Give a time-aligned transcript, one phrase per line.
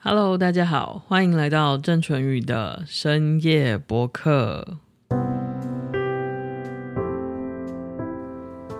[0.00, 4.64] Hello，大家好，欢迎来到郑淳宇的深夜播客。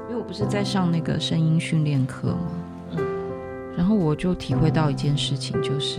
[0.08, 2.52] 因为我不是在上那个声音训练课吗？
[2.92, 3.04] 嗯，
[3.76, 5.98] 然后我就体会到一件事情，就是，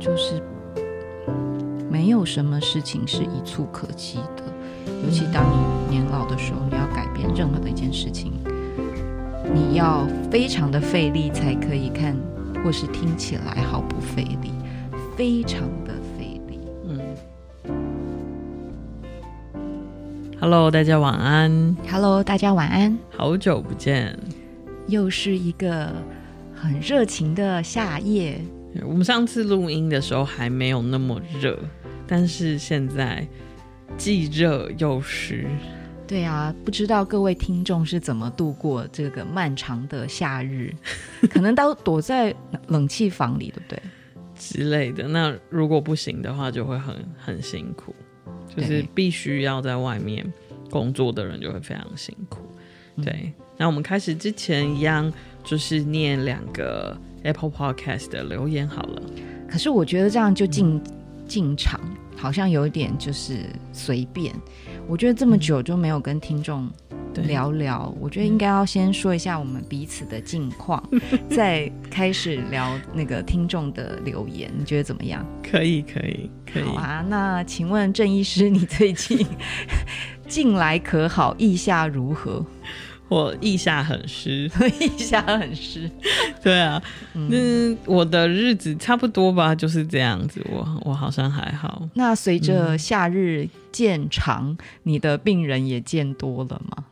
[0.00, 0.42] 就是
[1.90, 4.42] 没有什么事情是一蹴可及的，
[5.04, 8.32] 尤其当你年老的时候，你要改变任何的一件事情，
[9.52, 12.16] 你要非常的费力才可以看。
[12.64, 14.50] 或是听起来毫不费力，
[15.14, 16.58] 非常的费力。
[16.88, 16.98] 嗯。
[20.40, 21.76] Hello，大家晚安。
[21.86, 22.98] Hello，大家晚安。
[23.14, 24.18] 好久不见，
[24.86, 25.92] 又是一个
[26.54, 28.40] 很热情的夏夜。
[28.82, 31.58] 我们上次录音的时候还没有那么热，
[32.06, 33.28] 但是现在
[33.98, 35.46] 既热又湿。
[36.06, 40.72] 对啊，不知道各位听众是怎么度过这个漫长的夏日？
[41.30, 42.34] 可能都躲在
[42.68, 43.82] 冷气房里，对不对？
[44.36, 45.08] 之类的。
[45.08, 47.94] 那如果不行的话，就会很很辛苦，
[48.54, 50.30] 就是必须要在外面
[50.70, 52.40] 工作的人就会非常辛苦。
[53.02, 55.10] 对，嗯、那我们开始之前一样，
[55.42, 59.02] 就是念两个 Apple Podcast 的留言好了。
[59.48, 60.82] 可是我觉得这样就进、嗯、
[61.26, 61.80] 进场，
[62.16, 64.34] 好像有点就是随便。
[64.86, 66.68] 我觉得这么久就没有跟听众
[67.14, 70.82] 聊聊，嗯、我觉得应该要先说一下我们彼此的近况，
[71.30, 74.50] 再开始聊那个听众的留言。
[74.56, 75.24] 你觉得怎么样？
[75.42, 76.64] 可以，可以，可以。
[76.64, 79.26] 好啊，那请问郑医师，你最近
[80.28, 81.34] 近来可好？
[81.38, 82.44] 意下如何？
[83.08, 85.88] 我腋下很湿， 腋下很湿。
[86.42, 90.44] 对啊，嗯，那我的日子差不多吧，就是这样子。
[90.50, 91.86] 我我好像还好。
[91.94, 96.84] 那随着夏日渐长，嗯，你的病人也渐多了吗？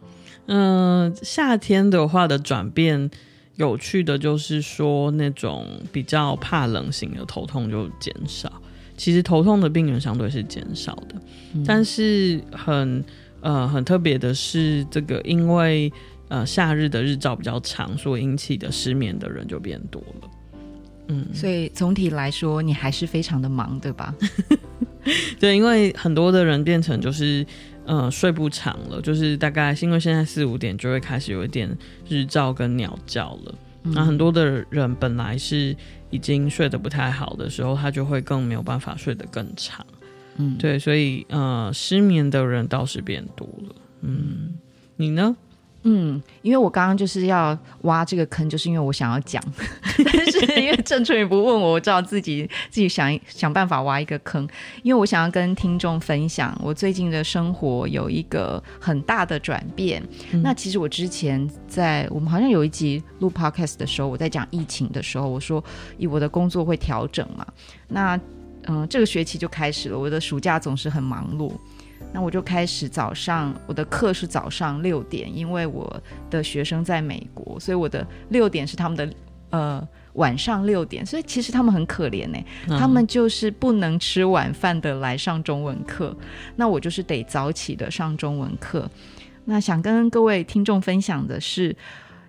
[0.47, 3.11] 嗯，呃，夏天的话的转变，
[3.57, 8.53] 有趣的就是说，那种比较怕冷型的头痛就减少。
[8.99, 11.15] 其实头痛的病人相对是减少的，
[11.55, 13.03] 嗯，但是很。
[13.45, 15.92] 呃，很特别的是，这个因为
[16.33, 20.31] 呃夏日的日照比较长，所以引起的失眠的人就变多了。
[21.09, 24.15] 嗯，所以总体来说，你还是非常的忙，对吧？
[25.39, 27.45] 对，因为很多的人变成就是
[27.85, 31.69] 呃睡不长了，就是大概因为现在四五点就会开始有一点
[32.09, 33.55] 日照跟鸟叫了。
[33.83, 35.77] 那、嗯、很多的人本来是
[36.09, 39.85] 已经睡得不太好的时候，他就会更没有办法睡得更长。
[40.37, 43.75] 嗯，对，所以呃，失眠的人倒是变多了。
[44.01, 44.55] 嗯，
[44.97, 45.37] 你呢？
[45.85, 49.43] 嗯，因为我刚刚就是要挖这个坑，就是因为我想要讲，
[50.05, 54.48] 但是因为郑春雨不问我，我知道自己自己想想办法挖一个坑，
[54.83, 60.03] 因为我想要跟听众分享我最近的生活有一个很大的转变。
[60.33, 65.63] 嗯、那其实我之前在我们好像有一集录 podcast 的时候，我在讲疫情的时候，我说
[65.98, 67.47] 以我的工作会调整嘛，
[67.89, 68.19] 那。
[68.69, 69.98] 嗯，这个学期就开始了。
[69.98, 71.51] 我的暑假总是很忙碌，
[72.13, 79.14] 那我就开始早上，我的课是早上六点，因为我的学生在美国，所以我的六点是他们的
[79.51, 86.17] 呃晚上六点，所以其实他们很可怜呢，嗯、他们就是不能吃晚饭的来上中文课，
[86.57, 88.91] 那我就是得早起的上中文课。
[89.45, 91.77] 那想跟各位听众分享的是。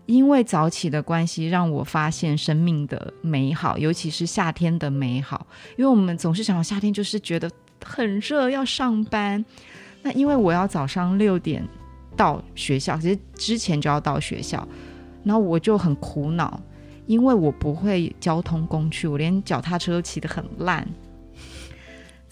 [0.06, 5.47] 因为早起的关系，让我发现生命的美好，尤其是夏天的美好。
[5.78, 7.50] 因为我们总是想夏天就是觉得
[7.85, 9.44] 很热，要上班。
[10.01, 11.67] 那因为我要早上六点
[12.16, 14.67] 到学校，其实之前就要到学校，
[15.23, 16.59] 然后我就很苦恼，
[17.05, 20.88] 因为我不会交通工具，我连脚踏车都骑得很烂。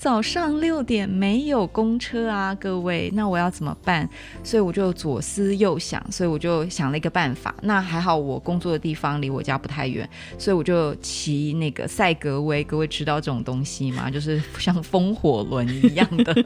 [0.01, 4.09] 早上六点没有公车啊，各位，那我要怎么办？
[4.43, 7.53] 所以我就左思右想，所以我就想了一个办法。
[7.61, 12.63] 那还好，我工作的地方离我家不太远，所以我就骑那个赛格威。
[12.63, 14.09] 各位知道这种东西吗？
[14.09, 16.45] 就是像风火轮一样的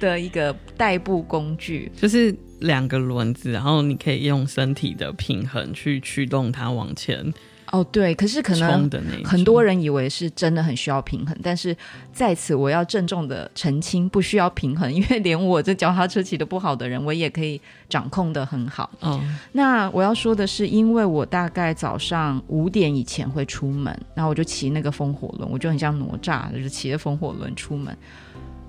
[0.00, 7.32] 的一个代步工具， 就是两个轮子，然后你可以用身体的平衡去驱动它往前。
[7.72, 8.90] 哦，对，可是可能
[9.24, 11.76] 很多人以为是真的很需要平衡，但是
[12.12, 18.90] 在此我要郑重的澄清，不需要平衡， 因为连我这脚踏车骑的不好的人，我也可以掌控的很好。
[19.00, 19.20] 哦，
[19.52, 27.96] 那我要说的是，因为我大概早上五点以前会出门，然后我就骑那个风火轮，我就很像哪吒，就是骑着风火轮出门。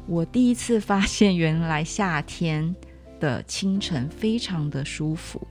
[0.08, 2.76] 我第一次发现，原来夏天
[3.20, 5.48] 的清晨非常的舒服。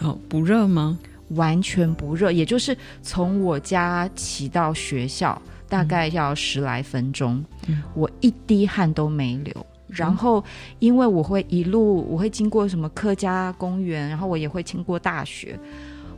[0.00, 0.98] 哦，不热吗？
[1.30, 9.54] 完全不热，也就是从我家骑到学校大概要十来分钟，嗯、我一滴汗都没流。
[9.56, 10.42] 嗯、然后，
[10.80, 15.58] 因为我会一路我会经过什么客家公园，然后我也会经过大学，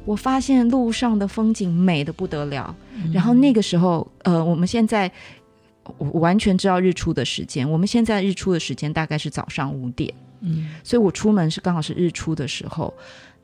[0.05, 2.75] 我发现路上的风景美得不得了。
[2.95, 5.11] 嗯、然后那个时候，呃，我们现在
[5.99, 7.71] 我完全知道日出的时间。
[7.71, 12.93] 我们现在日出的时间大概是早上五点，嗯，所以我出门是刚好是日出的时候。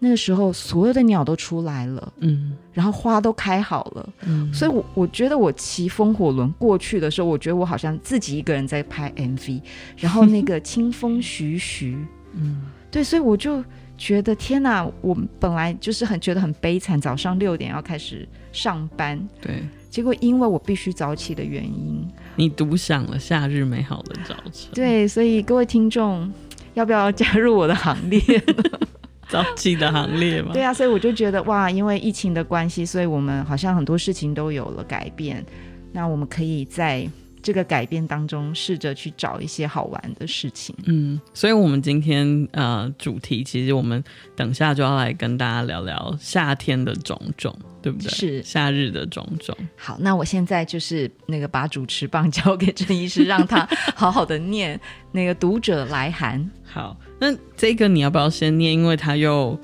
[0.01, 9.61] 那个时候，所有的鸟都出来了，嗯，然后花都开好了，嗯，所以我我觉得我骑风火轮过去的时候，我觉得我好像自己一个人在拍 MV，
[9.97, 11.99] 然后那个清风徐徐，
[12.35, 13.65] 嗯，对，所以我就
[13.97, 26.33] 觉得天哪，我本来就是很觉得很悲惨，早上六点要开始上班，对，结果因为我必须早起的原因，你独享了夏日美好的早晨，对，所以各位听众
[26.75, 28.21] 要不要加入我的行列？
[29.29, 35.45] 早起的行列嘛，对啊，所以我就觉得哇，因为疫情的关系，所以我们好像很多事情都有了改变。
[35.93, 37.09] 那我们可以在
[37.43, 40.75] 这个改变当中，试着去找一些好玩的事情。
[40.85, 44.03] 嗯，所以我们今天呃主题，其实我们
[44.35, 48.09] 等下就要来跟大家聊聊夏天的种种，对不对？
[48.11, 49.57] 是夏日的种种。
[49.77, 54.79] 好，那我现在就是那个把主持棒交给郑医师，让他好好的念
[55.13, 56.51] 那个读者来函。
[56.65, 56.97] 好。
[57.21, 58.73] 那这个你要不要先念？
[58.73, 59.59] 因为他又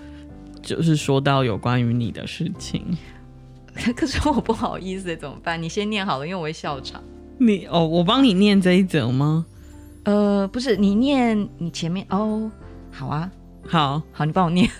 [0.60, 2.84] 就是说到有关于你的事情，
[3.94, 5.62] 可是我不好意思，怎么办？
[5.62, 7.00] 你先念好了，因为我会笑场。
[7.38, 9.46] 你哦，我帮你念这一则吗？
[10.04, 12.50] 呃，不是，你念你前面哦。
[12.90, 13.30] 好啊，
[13.66, 14.70] 好好，你帮我念。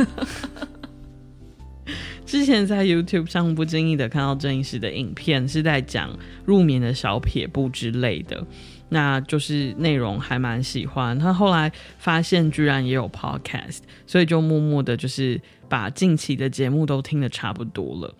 [2.24, 6.10] 之前在 YouTube 上不经意的看到郑医师的影片，是在讲
[6.44, 8.44] 入眠的小撇步之类的。
[8.88, 18.14] 那就是内容还蛮喜欢，他后来发现居然也有 podcast，所以就默默的，就是把近期的节目都听得差不多了。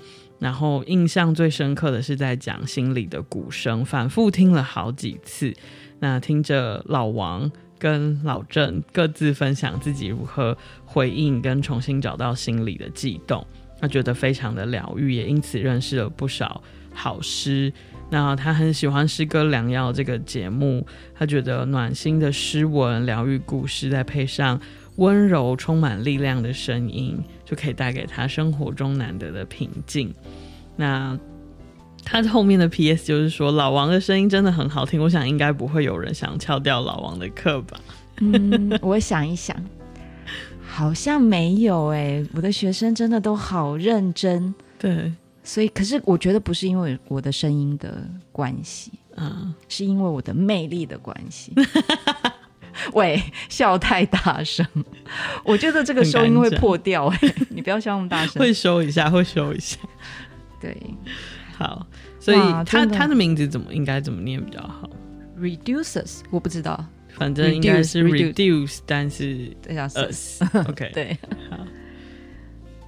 [0.44, 5.50] 然后印象最深刻的是在讲心里的鼓声，反复听了好几次。
[6.00, 10.55] 那听着老王跟老郑各自分享自己如何
[10.85, 13.46] 回应跟重新找到心里的悸动，
[13.81, 16.62] 他觉得非常的疗愈，也因此认识了不少
[16.93, 17.73] 好诗。
[18.11, 24.61] 那他很喜欢《诗歌良药》这个节目，他觉得暖心的诗文、疗愈故事，再配上
[24.96, 30.14] 温柔、充满力量的声音，就可以带给他生活中难得的平静。
[30.76, 31.19] 那
[32.05, 33.06] 他后面的 P.S.
[33.06, 37.81] 就是说，老王的声音真的很好听，我想应该不会有人想翘掉老王的课吧？
[38.20, 39.56] 嗯，我想一想，
[40.67, 44.55] 好像没有哎、欸，我的学生真的都好认真。
[44.79, 45.12] 对。
[45.46, 48.02] 所以，可是我觉得不是因为我的声音的
[48.32, 51.52] 关系，嗯，是因为我的魅力的关系。
[52.94, 54.66] 喂，笑太大声，
[55.44, 57.06] 我觉得这个收音会破掉。
[57.06, 59.78] 哎，你不要笑那么大声，会收一下，会收一下。
[60.60, 60.76] 对，
[61.56, 61.86] 好，
[62.18, 64.88] 所以他他的名字怎么应该怎么念比较好
[65.38, 66.84] ？Reduces，我不知道，
[67.16, 70.42] 反正应该是 reduce，, 但是要 us。
[70.68, 71.18] OK，对，
[71.50, 71.58] 好。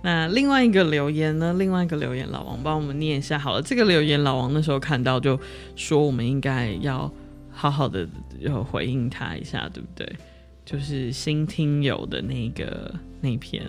[0.02, 1.52] 那另外一个留言呢？
[1.58, 3.60] 另外一个留言，老王帮我们念一下好了。
[3.60, 5.38] 这个留言，老王那时候看到就
[5.74, 7.12] 说，我们应该要
[7.58, 8.06] 好好的
[8.38, 10.16] 要回应他一下，对不对？
[10.62, 13.64] 就是新听友的那个那篇。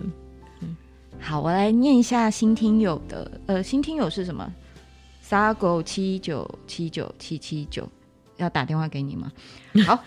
[0.60, 0.76] 嗯，
[1.18, 3.40] 好，我来念一下新听友的。
[3.46, 4.52] 呃，新听友是什么？
[5.22, 7.88] 撒狗七九七九七七九，
[8.36, 9.32] 要打电话给你吗？
[9.86, 10.04] 好。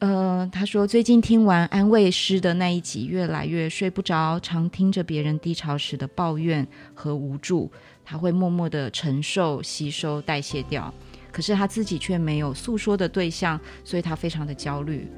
[0.00, 7.70] 呃，他说最近听完安慰师的那一集，越来越睡不着，常听着别人低潮时的抱怨和无助，
[8.02, 10.90] 他会默默的承受、吸收、代谢掉，
[11.32, 15.08] 可是他自己却没有诉说的对象，所以他非常的焦虑。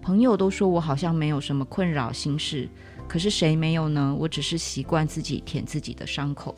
[0.00, 2.68] 朋友都说我好像没有什么困扰心事，
[3.06, 4.16] 可是谁没有呢？
[4.18, 6.56] 我只是习惯自己舔自己的伤口。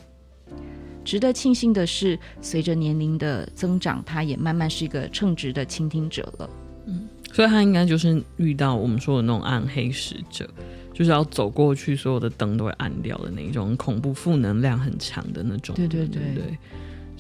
[1.03, 6.51] 值得庆幸的是，随着年龄的增长，他也慢慢是一个称职的倾听者了。
[6.87, 7.09] 嗯。
[7.33, 10.49] 所以他应该就是遇到我们说的那种暗黑使者，
[10.93, 15.75] 就是要走过去，所有的灯都会暗掉的那种恐怖、负能量很强的那种。
[15.75, 16.59] 对对对对，对。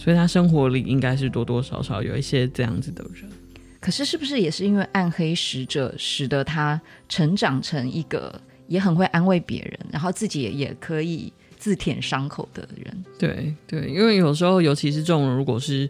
[0.00, 3.30] 所以他生活里应该是多多少少有一些这样子的人。
[3.78, 13.04] 可是，是不是也是因为暗黑使者使得他成长成一个也很会安慰别人，然后自己也可以自舔伤口的人？
[13.18, 15.86] 对对，因为有时候，尤其是这种人，如果是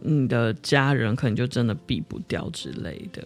[0.00, 3.22] 你的家人，可能就真的避不掉之类的。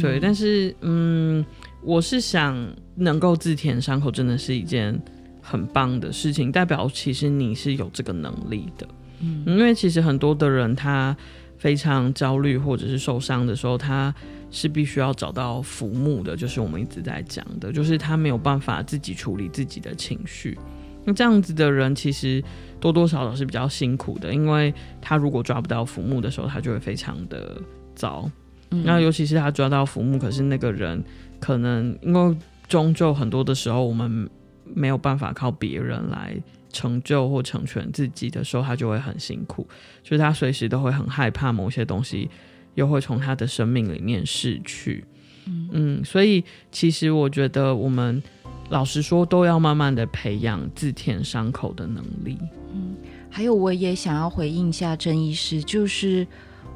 [0.00, 1.44] 对，但是嗯，
[1.82, 2.56] 我是想
[2.94, 4.96] 能够自舔伤口，真的是一件
[5.40, 8.86] 很棒的事情，代表其实你是有这个能力的。
[9.22, 11.16] 嗯，因为其实很多的人他
[11.56, 14.14] 非常焦虑或者是受伤的时候，他
[14.50, 20.58] 是必须要找到浮木的，就是我们一直在讲的，就是他没有办法自己处理自己的情绪。
[21.04, 22.42] 那这样子的人其实
[22.78, 27.60] 多多少少是比较辛苦的，因为他如果抓不到浮木的时候，他就会非常的
[27.94, 28.30] 糟。
[28.70, 31.02] 那尤其是他抓到浮木，可是那个人
[31.38, 32.36] 可能因为
[32.68, 34.30] 终究很多的时候，我们
[34.64, 36.34] 没有办法靠别人来
[36.72, 39.66] 成就或成全自己的时候，他就会很辛苦，
[40.02, 42.28] 就是他随时都会很害怕某些东西
[42.74, 45.04] 又会从他的生命里面逝去。
[45.46, 48.22] 嗯，嗯，所以其实我觉得我们
[48.70, 52.38] 老实说都要慢慢的培养自舔伤口的能力。
[52.72, 52.96] 嗯，
[53.28, 56.26] 还有我也想要回应一下郑医师，就是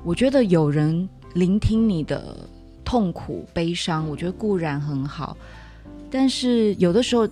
[0.04, 2.36] 我觉得有人聆听你的
[2.84, 5.36] 痛苦、悲伤，我觉得固然很好，
[6.10, 7.28] 但是有的时候，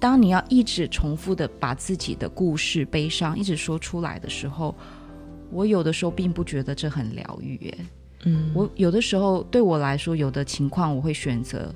[0.00, 4.74] 当你要一直重复的把自己的故事、悲伤一直说出来的时候，
[5.50, 7.78] 我有的时候并不觉得这很疗愈耶。
[8.24, 11.72] 嗯，我有的时候对我来说，有的情况我会选择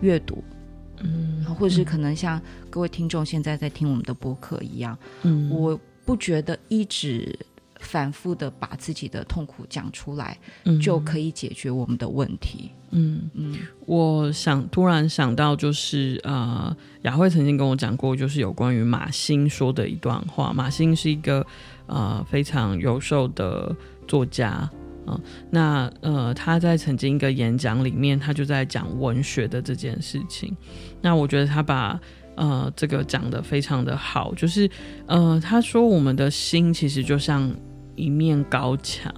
[0.00, 0.42] 阅读，
[1.02, 7.36] 嗯，或者是可能像各位听众现在在听我们的播客一样，嗯，我不觉得一直
[7.80, 12.70] 反复的把自己的痛苦讲出来，嗯，就可以解决我们的问题。
[12.90, 20.52] 嗯嗯，我想突然想到，就是呃，雅慧曾经跟我讲过，就是有关于马欣说的一段话。
[20.52, 21.44] 马欣是一个
[21.86, 23.74] 呃非常优秀的
[24.06, 24.70] 作家。
[25.08, 30.56] 嗯，那呃，他在曾经一个演讲里面，他就在讲文学的这件事情。
[31.00, 32.00] 那我觉得他把
[32.36, 34.70] 呃这个讲的非常的好，就是
[35.06, 37.50] 呃，他说我们的心其实就像
[37.96, 39.12] 一面高墙，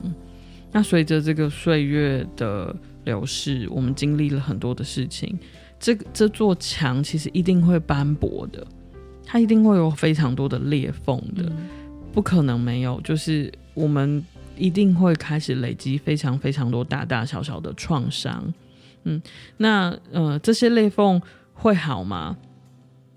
[0.72, 5.38] 那随着这个岁月的流逝，我们经历了很多的事情，
[5.78, 8.66] 这这座墙其实一定会斑驳的，
[9.26, 11.68] 它一定会有非常多的裂缝的，嗯，
[12.12, 14.25] 不可能没有，就是我们。
[14.60, 18.52] 一定会开始累积非常非常多大大小小的创伤，
[19.04, 19.22] 嗯，
[19.58, 21.22] 那呃这些裂缝
[21.54, 22.37] 会好吗？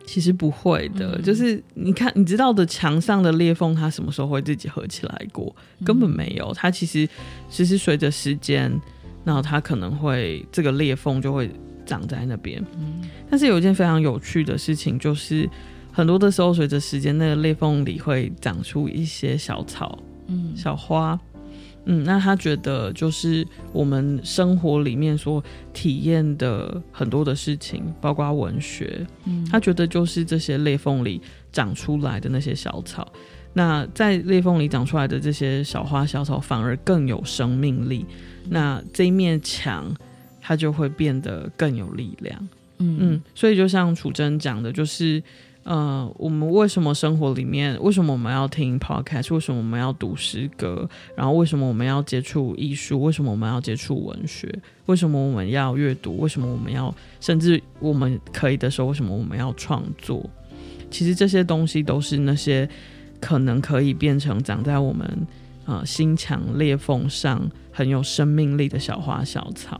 [0.05, 5.55] 其实不会的，嗯、就是你看你知道的墙上的裂缝，它什么时候会自己合起来过？
[5.86, 7.08] 根本没有，它其实
[7.50, 8.72] 其实随着时间，
[9.24, 11.50] 那它可能会这个裂缝就会
[11.86, 12.63] 长在那边。
[12.77, 15.50] 嗯，但是有一件非常有趣的事情，就是
[15.91, 21.20] 很多的时候随着时间，那个裂缝里会长出一些小草，嗯，小花。
[21.86, 31.20] 嗯，那他觉得就是我们生活里面所体验的很多的事情，包括文学，嗯，他觉得就是这些裂缝里
[31.52, 33.12] 长出来的那些小草，
[33.54, 38.06] 那在裂缝里长出来的这些小花小草反而更有生命力，
[38.50, 39.92] 那这一面墙
[40.40, 42.98] 它就会变得更有力量，嗯。
[43.00, 45.22] 嗯，所以就像楚真讲的，就是。
[45.63, 49.32] 呃，我们为什么生活里面，为什么我们要听 podcast？
[49.34, 50.89] 为什么我们要读诗歌？
[51.15, 53.00] 然后为什么我们要接触艺术？
[53.03, 54.51] 为什么我们要接触文学？
[54.88, 56.18] 为什么我们要阅读？
[56.18, 60.27] 为什么我们要，甚至我们可以的时候，为什么我们要创作？
[60.89, 62.68] 其实这些东西都是那些
[63.20, 65.27] 可能可以变成长在我们
[65.65, 69.80] 呃心墙裂缝上很有生命力的小花小草。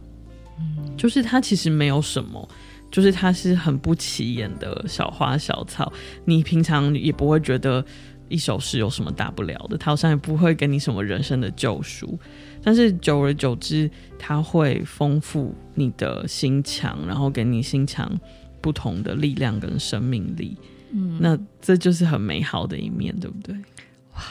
[0.60, 2.48] 嗯，就是它其实没有什么。
[2.92, 5.92] 就是它是很不起眼的小花小草，
[6.26, 7.84] 你平常也不会觉得
[8.28, 12.20] 一首诗有什么大不了的，它好像也不会给你什么人生的救赎，
[12.62, 18.12] 但是久而久之，它会丰富你的心墙，然后给你心墙
[18.62, 20.58] 不同的力量跟生命力。
[20.92, 23.56] 嗯，那这就是很美好的一面，对不对？
[24.16, 24.22] 哇，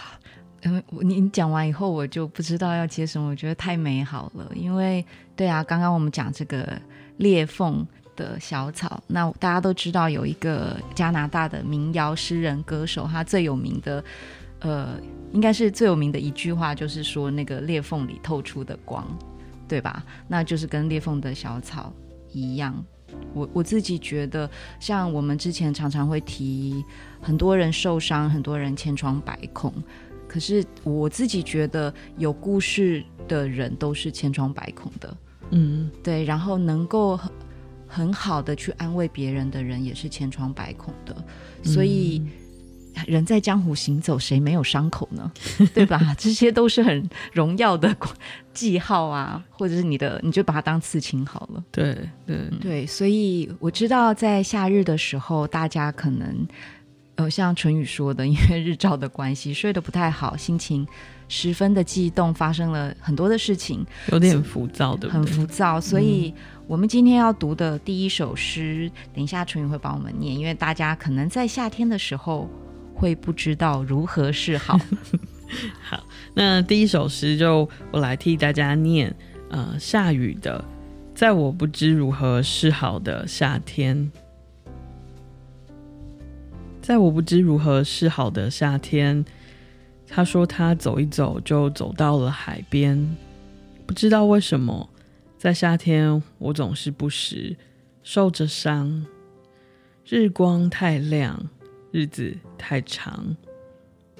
[0.64, 4.50] 嗯，你讲完以后，我就不知道要接什么，我觉得太美好了。
[4.54, 5.02] 因为，
[5.34, 6.78] 对啊，刚刚我们讲这个
[7.16, 7.86] 裂缝。
[8.20, 14.04] 的小草，那大家都知道有一个加拿大的民谣诗人歌手，他最有名的，
[14.58, 15.00] 呃，
[15.32, 19.06] 应该是最有名的一句话，就是说那个裂缝里透出的光，
[19.66, 20.04] 对吧？
[20.28, 21.90] 那就是跟裂缝的小草
[22.30, 22.74] 一样。
[23.32, 24.48] 我我自己觉得，
[24.78, 26.84] 像我们之前常常会提，
[27.22, 29.72] 很多人受伤，很多人千疮百孔，
[30.28, 35.16] 可是我自己觉得，有故事的人都是千疮百孔的。
[35.52, 37.18] 嗯，对，然后能够。
[37.92, 41.16] 很好的去安慰别人的人也是千疮百孔的，
[41.64, 42.22] 所以
[43.06, 45.30] 人在江湖行走，谁没有伤口呢？
[45.74, 46.14] 对吧？
[46.16, 47.94] 这些都是很荣耀的
[48.54, 51.64] 记号啊，或者是你的，你就把它当刺青好了。
[51.72, 56.46] 对对对，所以我知道在夏日的时候，大家可能
[57.16, 60.86] 呃，像淳宇说的，因为日照的关系，睡得不太好，心情
[61.26, 66.32] 十分的激动，发生了很多的事情，有点浮躁的，很浮躁，所以。
[66.70, 72.48] 我们今天要读的第一首诗，等一下淳于会帮我们念，因为大家可能在夏天的时候
[72.94, 74.78] 会不知道如何是好。
[75.82, 79.12] 好，那第一首诗就我来替大家念。
[79.48, 80.64] 呃，夏雨的，
[81.12, 84.08] 在我不知如何是好的夏天，
[86.80, 89.24] 在我不知如何是好的夏天，
[90.06, 93.16] 他说他走一走就走到了海边，
[93.84, 94.88] 不知道为什么。
[95.40, 97.56] 在夏天，我总是不时
[98.02, 99.06] 受着伤。
[100.04, 101.42] 日光太亮，
[101.90, 103.34] 日子太长，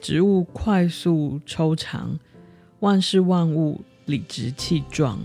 [0.00, 2.18] 植物快速抽长，
[2.78, 5.20] 万事万物理直气壮。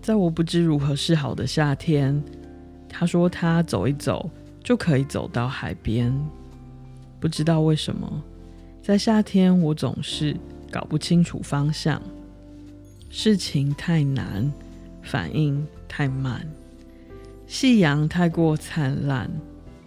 [0.00, 2.20] 在我不知如何是好的夏天，
[2.88, 4.28] 他说他走一走
[4.60, 6.12] 就可以走到海边。
[7.20, 8.20] 不知道为什么，
[8.82, 10.36] 在夏天我总是
[10.68, 12.02] 搞不清楚方向，
[13.14, 14.50] 事情太难，
[15.02, 16.50] 反应太慢，
[17.46, 19.30] 夕阳太过灿烂。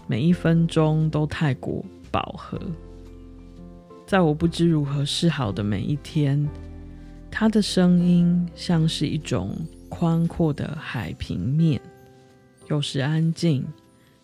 [0.05, 2.61] 每一分钟都太过饱和，
[4.05, 6.47] 在我不知如何是好的每一天，
[7.31, 9.57] 他的声音像是一种
[9.89, 11.81] 宽阔的海平面，
[12.69, 13.65] 有时安静，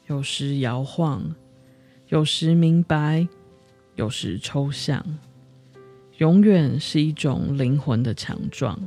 [0.05, 1.23] 有时摇晃，
[2.09, 3.27] 有时明白，
[3.95, 5.03] 有时抽象，
[6.21, 8.79] 永远是一种灵魂的强壮。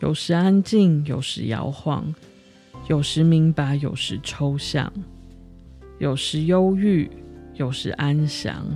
[0.00, 2.12] 有时安静，有时摇晃，
[2.88, 4.92] 有时明白，有时抽象。
[6.00, 7.08] 有时忧郁，
[7.54, 8.66] 有时安详，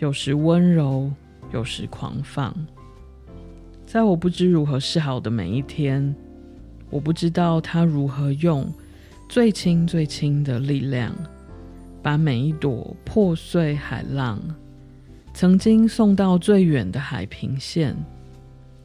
[0.00, 1.08] 有时温柔，
[1.52, 2.52] 有时狂放。
[3.86, 6.12] 在我不知如何是好的每一天，
[6.90, 8.68] 我不知道他如何用
[9.28, 11.14] 最轻最轻的力量，
[12.02, 14.42] 把每一朵破碎海浪，
[15.40, 17.96] 曾经送到最远的海平线，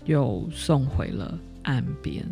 [0.06, 2.26] 又送回了岸边。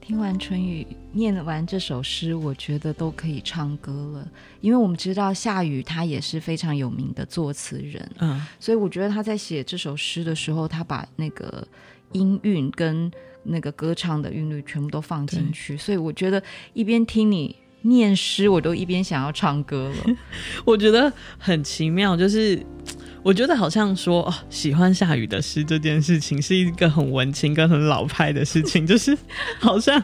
[0.00, 4.26] 听完春雨念完这首诗，我觉得都可以唱歌了，
[4.62, 11.68] 因为我们知道夏雨他也是非常有名的作词人，嗯，所以我觉得他在写这首诗的时候，他把那个
[12.12, 13.12] 音韵跟
[13.42, 20.16] 那个歌唱的韵律全部都放进去，所以我觉得一边听你念诗，我都一边想要唱歌了。
[20.66, 22.60] 我觉得很奇妙，就是。
[23.24, 29.16] 我觉得好像说哦，喜欢下雨的诗这件事情是一个很文青跟很老派的事情， 就是
[29.58, 29.98] 好像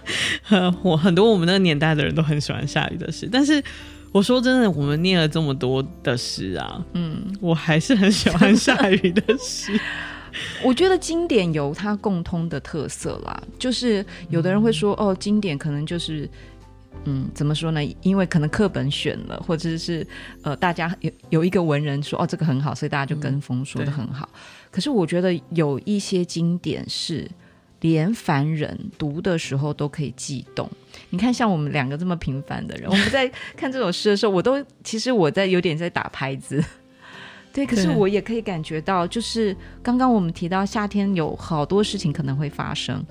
[0.49, 3.63] 呃，我很多我们那个年代的人都很喜欢下雨的诗，但是
[4.11, 9.79] 我说真的，我们念了这么多的诗啊，嗯，我还是很喜欢下雨的诗。
[10.65, 16.27] 我觉得经典有它共通的特色啦，就是有的人会说哦，经典可能就是。
[17.05, 17.81] 嗯，怎么说呢？
[18.03, 20.07] 因为可能课本选了，或者是
[20.43, 24.29] 呃，大家有有一个文人说哦，这个很好，所以大家就跟风说的很好。
[24.33, 24.39] 嗯、
[24.71, 27.27] 可是我觉得有一些经典是
[27.81, 30.71] 连凡人读的时候都可以悸动。
[31.09, 36.63] 你看，像我们两个这么平凡的人，我们在看这首诗的时候，我都其实我在有点在打拍子。
[37.53, 43.05] 对，可是我也可以感觉到，就是刚刚我们提到夏天有好多事情可能会发生。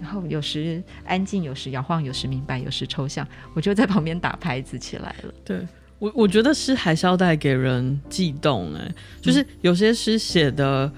[0.00, 5.32] 然后有时安静，有时摇晃，有时明白，有时抽象，我就在旁边打拍子起来了。
[5.44, 5.66] 对
[5.98, 8.74] 我，我觉得诗还是要带给人悸动。
[8.74, 10.90] 哎，就是有些诗写的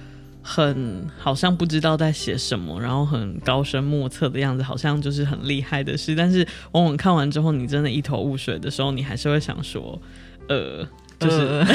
[0.42, 6.16] 很好像不知道在写什么，然后很高深莫测的样子，好像就是很厉害的诗。
[6.16, 10.00] 但是往往看完之后，你真的一头雾水的时候，你还是会想说，
[10.48, 10.84] 呃，
[11.18, 11.66] 就是，呃、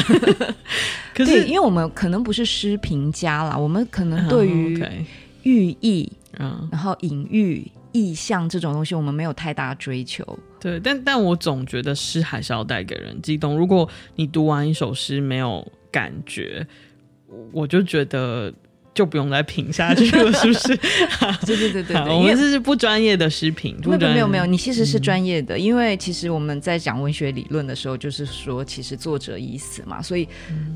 [1.14, 4.84] 可是因为我们可能不是诗评家啦，我们可能对于
[5.44, 6.12] 寓意。
[6.42, 10.26] 嗯，然后隐喻、意象这种东西，我们没有太大追求。
[10.60, 13.58] 对，但但我总觉得诗还是要带给人激动。
[13.58, 16.66] 如果你读完一首诗没有感觉，
[17.52, 18.54] 我就觉得。
[18.94, 20.68] 就不用再评下去了， 是不是？
[21.46, 23.76] 对对对对，对，我们这是不专业的视频。
[23.86, 30.28] 没有没有没有，你其实是专业的，嗯，因为其实我们在讲文学理论的时候，就是说，其实作者已死嘛，所以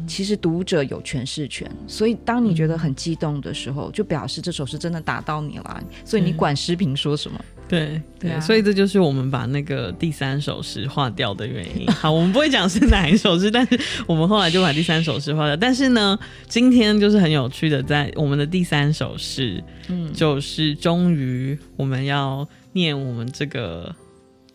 [0.07, 1.69] 其实读者有诠释权。
[1.87, 7.39] 所以当你觉得很激动的时候，就表示这首诗真的打到你了，所以你管诗评说什么？
[7.67, 11.87] 对对，对，所以这就是我们把那个第三首诗划掉的原因。
[11.93, 15.55] 好，我们不会讲是哪一首诗，但是我们后来就把第三首诗划掉。
[15.55, 23.93] 但是呢，今天就是很有趣的，在我们的第三首诗，嗯，就是终于我们要念我们这个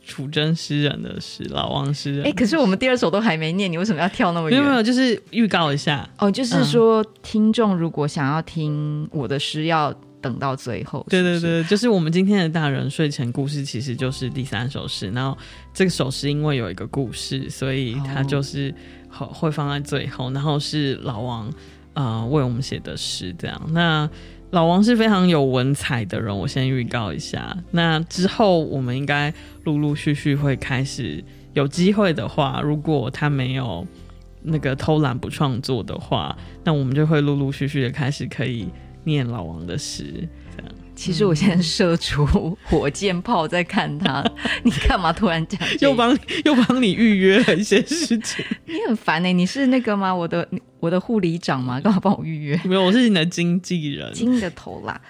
[0.06, 2.24] 楚真诗人的诗，老王诗人。
[2.24, 4.60] 哎，可是我们第二首都还没念，你为什么要跳那么远？
[4.60, 9.92] 没有没有，就是预告一下哦，就是说、嗯、听众如果想要听我的诗要。
[10.20, 15.10] 等到最后是是，对对对，就是我们今天的大人睡前故事，其实就是第三首诗。
[15.10, 15.36] 然后
[15.72, 18.74] 这个首诗因为有一个故事，所以它就是
[19.08, 20.30] 会放在最后。
[20.32, 21.52] 然后是老王
[21.94, 23.60] 呃为我们写的诗，这样。
[23.70, 24.08] 那
[24.50, 27.56] 老王是非常有文采的人，我先预告一下。
[27.70, 29.32] 那之后我们应该
[29.64, 33.86] 陆陆续续会开始有机会的话，如果他没有
[34.42, 38.68] 那个偷懒不创作的话，那我们就会陆陆续续的开始可以。
[39.04, 40.72] 念老王的诗，这样。
[40.94, 44.22] 其实我现在射出火箭炮在看他，
[44.62, 45.58] 你干嘛突然讲？
[45.80, 49.32] 又帮又帮你预约了一些事情，你很烦呢、欸。
[49.32, 50.14] 你是那个吗？
[50.14, 50.46] 我的
[50.78, 51.80] 我的护理长吗？
[51.80, 52.60] 干嘛帮我预约？
[52.64, 55.00] 没有，我是你的经纪人，金的头啦。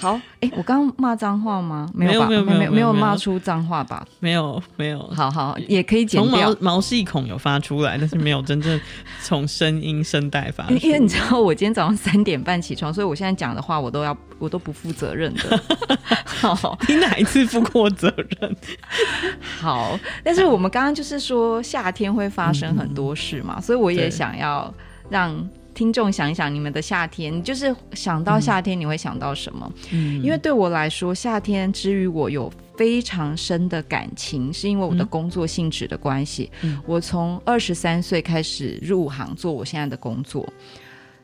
[0.00, 1.86] 好，哎、欸，我刚刚骂脏话吗？
[1.92, 4.02] 没有吧，没有没有没有没有骂出脏话吧？
[4.18, 4.98] 没有没有。
[5.14, 6.54] 好好，也可以剪掉。
[6.54, 8.80] 从毛毛细孔有发出来，但是没有真正
[9.22, 10.74] 从声音声带发出。
[10.76, 15.60] 因为你知道，我今天早上三点半起床，所以我现在讲的话，我都要我都不负责任的。
[16.24, 18.10] 好，你哪一次负过责
[18.40, 18.56] 任？
[19.60, 24.72] 好，但是我们刚刚就是说夏天会发生很多事嘛，嗯、所以我也想要
[25.10, 25.46] 让。
[25.80, 29.72] 听众想一想，你们的夏天，就是想到夏天，你会想到什么？
[29.92, 36.50] 嗯，因为对我来说，夏天之于我有非常深的感情，是因为我的工作性质的关系。
[36.60, 40.46] 嗯，我从二十三岁开始入行做我现在的工作。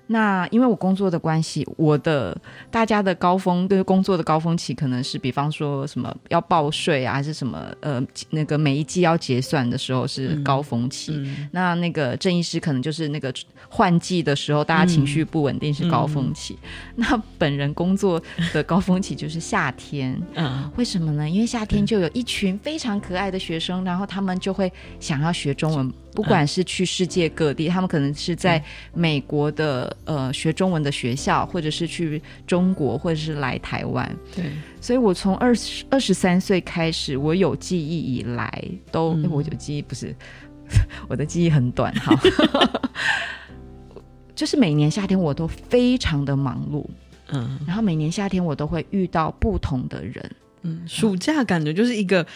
[0.09, 2.37] 那因为我工作的关系，我的
[2.71, 11.12] 大家的高峰就是工作的高峰期可能是，比方说什么要报税啊，还是什么呃那个每一季要结算的时候是高峰期。
[11.12, 13.33] 嗯嗯、那那个郑医师可能就是那个
[13.69, 16.57] 换季的时候，大家情绪不稳定是高峰期。
[16.95, 20.16] 那本人工作的高峰期就是夏天。
[20.35, 21.29] 嗯，为什么呢？
[21.29, 25.92] 因为夏天就有一群非常可爱的学生，然后他们就会想要学中文。
[26.16, 28.62] 不管是去世界各地，嗯、他们可能是在
[28.94, 34.16] 美国的、嗯、呃学中文的学校，或者是去中国，或者是来台湾。
[34.35, 34.46] 对，
[34.81, 40.16] 所以我从二十二十三岁开始，我有记忆以来都，嗯、我有记忆不是
[41.07, 42.18] 我的记忆很短哈，
[44.35, 46.87] 就是每年夏天我都非常的忙碌，
[47.29, 50.31] 嗯，然后每年夏天我都会遇到不同的人，
[50.62, 52.26] 嗯，暑假感觉就是一个。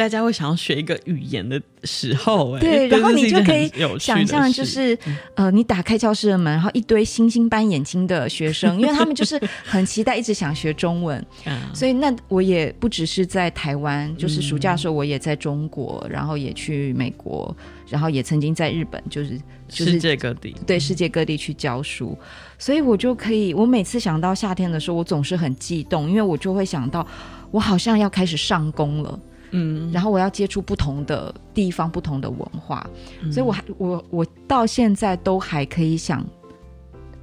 [0.00, 4.98] 大家会想要学一个语言的时候，哎，对，然后你就可以想象，就是
[5.34, 11.22] 呃，你打开教室的门，然后一堆星星般眼睛的学生，因为他们就是 很期待，一直想学中文，
[11.74, 17.54] 所以那我也不只是在台湾，就是暑假的时候我也在中国，然后也去美国，
[17.86, 22.16] 然后也曾经在日本，就是就是世界各地，对，世界各地去教书，
[22.58, 27.06] 所以我就可以，我每次想到夏天的时候，我总是很激动，因为我就会想到，
[27.50, 29.20] 我好像要开始上工了。
[29.50, 32.88] 嗯，然后我要接触不同的地方、不同的文化，
[33.22, 36.24] 嗯、所以我还我我到现在都还可以想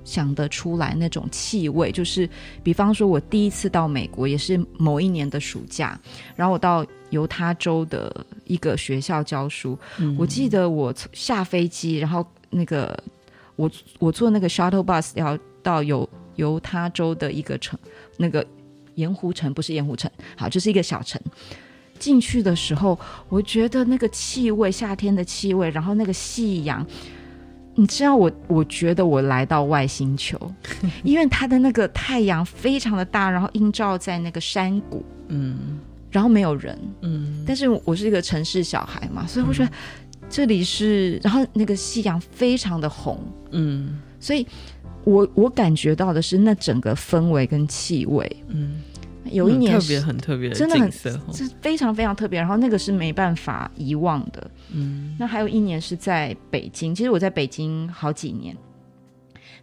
[0.04, 2.30] 想得出来那种气味，就是
[2.64, 6.00] 比方说，我第一次到美国也是某一年的暑假，
[6.36, 12.98] 然后我到犹他州的一个学校教书，嗯、我记得我下飞机，然后那个
[13.56, 17.78] 我我坐那个 shuttle bus 要到犹犹他州的一个城，
[18.18, 18.46] 那个
[18.96, 21.22] 盐湖城不是盐湖城，好，就是一个小城。
[21.98, 22.98] 进去的时候，
[23.30, 26.86] 我觉得那个气味，夏天的气味，然后那个夕阳，
[27.76, 30.40] 你知道我，我觉得我来到外星球，
[31.04, 35.80] 因为它的那个太阳非常的大，然后映照在那个山谷，嗯，
[36.10, 39.72] 然后没有人，嗯，但是我是一个城市小孩嘛，所以我觉得
[40.30, 43.20] 这里是，然后那个夕阳非常的红，
[43.52, 44.46] 嗯，所以
[45.04, 48.82] 我我感觉到的是那整个氛围跟气味，嗯。
[49.32, 52.40] 有一年特别很特别，真的很是非常非常特别。
[52.40, 54.52] 然后那个是没办法遗忘的。
[54.72, 58.56] 嗯，那还有一年是在北京，其实我在北京好几年，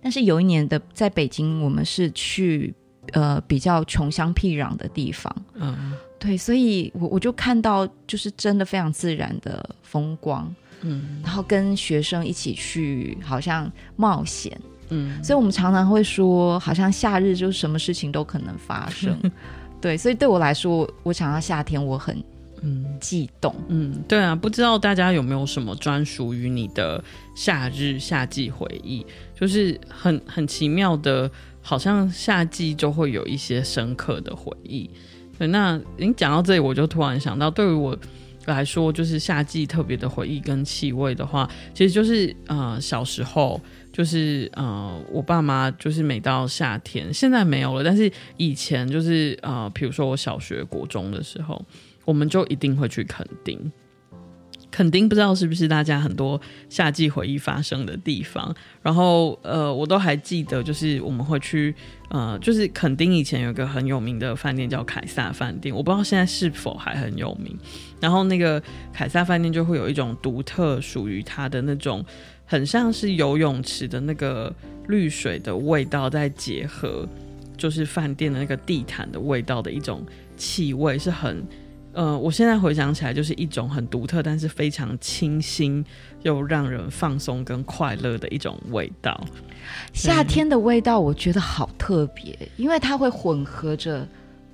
[0.03, 2.75] 但是有一年的在北京，我们是去
[3.13, 5.35] 呃比较穷乡僻壤的地方。
[5.55, 10.55] 嗯，对，所以我我就看到就是真的非常自然的风光。
[10.87, 14.61] 嗯，然后跟学生一起去，好像冒险。
[14.91, 19.19] 嗯，所以我们常常会说，好像夏日就是什么事情都可能发生，
[19.81, 22.23] 对，所以对我来说，我想到夏天，我很
[22.63, 27.03] 嗯悸动，嗯，对啊，不知道大家有没有什么专属于你的
[27.35, 29.05] 夏日、夏季回忆？
[29.35, 34.89] 就是很很奇妙的，好像夏季就会有一些深刻的回忆。
[35.39, 37.99] 对，那您讲到这里，我就突然想到，对于我
[38.47, 43.61] 来说，就是夏季特别的回忆跟气味的话，其实就是呃小时候。
[43.95, 51.65] 就是呃，我爸妈就是每到夏天，现在没有了，但是以前就是呃，比如说我小学、国中的时候，
[52.05, 53.71] 我们就一定会去垦丁。
[54.73, 58.53] 垦丁不知道是不是大家很多夏季回忆发生的地方，
[58.83, 61.73] 然后呃，我都还记得，就是我们会去
[62.09, 67.57] 呃，就是垦丁以前有一个很有名的饭店叫凯撒饭店，我不知道现在是否还很有名。
[68.01, 68.61] 然后那个
[68.93, 72.05] 凯撒饭店就会有一种独特属于它的那种。
[72.47, 74.55] 很像是游泳池的那个
[74.89, 77.09] 绿水的味道，在结合
[77.57, 80.05] 就是饭店的那个地毯的味道的一种
[80.37, 81.43] 气味，是很
[81.93, 85.85] 呃，我现在回想起来就是一种很独特，但是非常清新
[86.23, 89.25] 又让人放松跟快乐的一种味道。
[89.93, 94.07] 夏天的味道我觉得好特别，因为它会混合着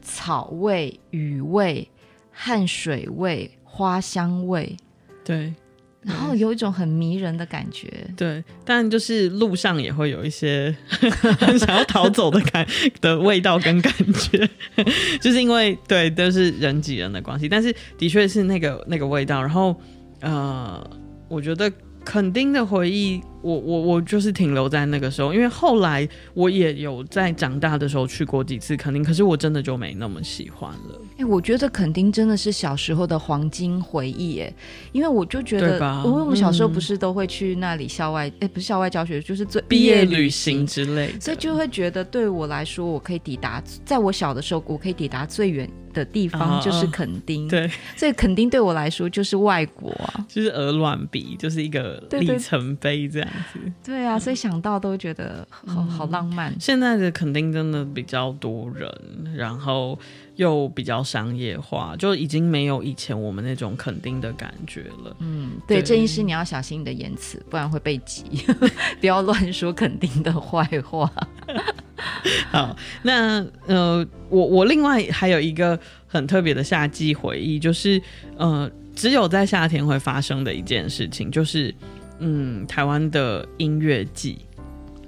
[0.02, 1.88] 草味、雨味、
[2.30, 4.76] 汗水味、花香味，
[5.24, 5.54] 对。
[6.02, 7.88] 然后有一种很迷人的感觉。
[8.16, 12.66] 对，但就是路上也会有一些很 想要逃走的感
[13.00, 14.48] 的味道跟感觉，
[15.20, 19.40] 就是因为对都是人挤人的关系，但是的确是那个那个味道。
[19.40, 19.74] 然后
[20.20, 20.88] 呃，
[21.28, 21.70] 我觉得。
[22.02, 31.00] 肯丁的回忆，我我我就是停留在那个时候，因为后来我也有在长大的时候去过几次垦丁，可是我真的就没那么喜欢了。
[31.12, 34.52] 哎、欸，我觉得垦丁真的是小时候的黄金回忆，哎，
[34.92, 53.58] 因为我就觉得，因为我们小时候不是都会去那里校外，哎、嗯欸，不是校外教学，就是做毕业旅行之类的，所以就会觉得对我来说，我可以抵达，在我小的时候，我可以抵达最远的地方就是垦丁，哦，对，所以垦丁对我来说就是外国啊，就是鹅卵鼻，就是一个里程碑这样子。
[53.84, 56.54] 对，对，对啊，所以想到都觉得好好浪漫。
[56.60, 58.90] 现在的肯定真的比较多人，
[59.36, 59.98] 然后
[60.36, 65.16] 又比较商业化，就已经没有以前我们那种肯定的感觉了。
[65.20, 68.24] 嗯，对，郑医师你要小心你的言辞，不然会被挤，
[69.00, 71.10] 不要乱说肯定的坏话。
[72.50, 78.00] 好，那呃，我我另外还有一个很特别的夏季回忆，就是
[78.36, 81.74] 呃，只有在夏天会发生的一件事情，就是
[82.20, 84.38] 嗯，台湾的音乐季。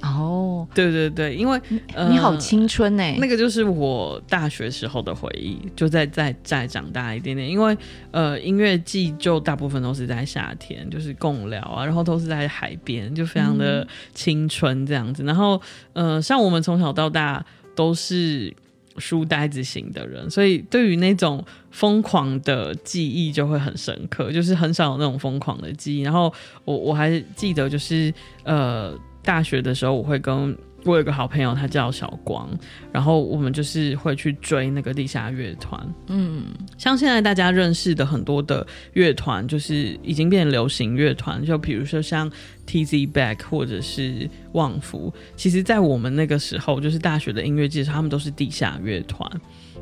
[0.05, 7.49] 哦，对对对，因为你，呃、你好青春呢，那个就是我大学时候的回忆，就再再再长大一点点。
[7.49, 7.79] 因为
[8.11, 15.23] 呃，音乐季就大部分都是在夏天，就是共聊啊，然后都是在海边，就非常的青春这样子。
[15.23, 17.47] 嗯、然后呃，像我们从小到大
[17.77, 18.53] 都是
[18.99, 26.03] 书呆子型的人，所以对于那种疯狂的记忆就会很深刻，就是很少有那种疯狂的记忆。
[26.03, 26.33] 然后
[26.65, 28.13] 我我还记得就是
[28.45, 28.99] 呃。
[29.25, 32.49] 大学的时候，我会跟我有个好朋友，他叫小光，
[32.93, 35.81] 然后我们就是会去追那个地下乐团。
[36.09, 42.31] 嗯，像现在大家认识的很多的乐团，就是已经变成流行乐团，就比如说像
[42.67, 45.13] Tizzy Bac 或者是旺福。
[45.37, 49.31] 其实，在我们那个时候，就是大学的音乐季的时候，他们都是地下乐团，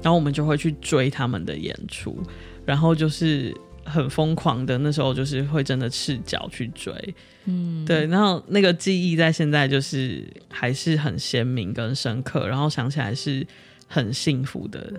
[0.02, 2.22] 然后我们就会去追他们的演出，
[2.66, 3.54] 然后就是。
[3.90, 6.94] 很疯狂的，那时候就是会真的赤脚去追，
[7.46, 13.46] 嗯，对，然后那个记忆在现在就是还是很鲜明跟深刻，然后想起来是
[13.88, 14.92] 很幸福的。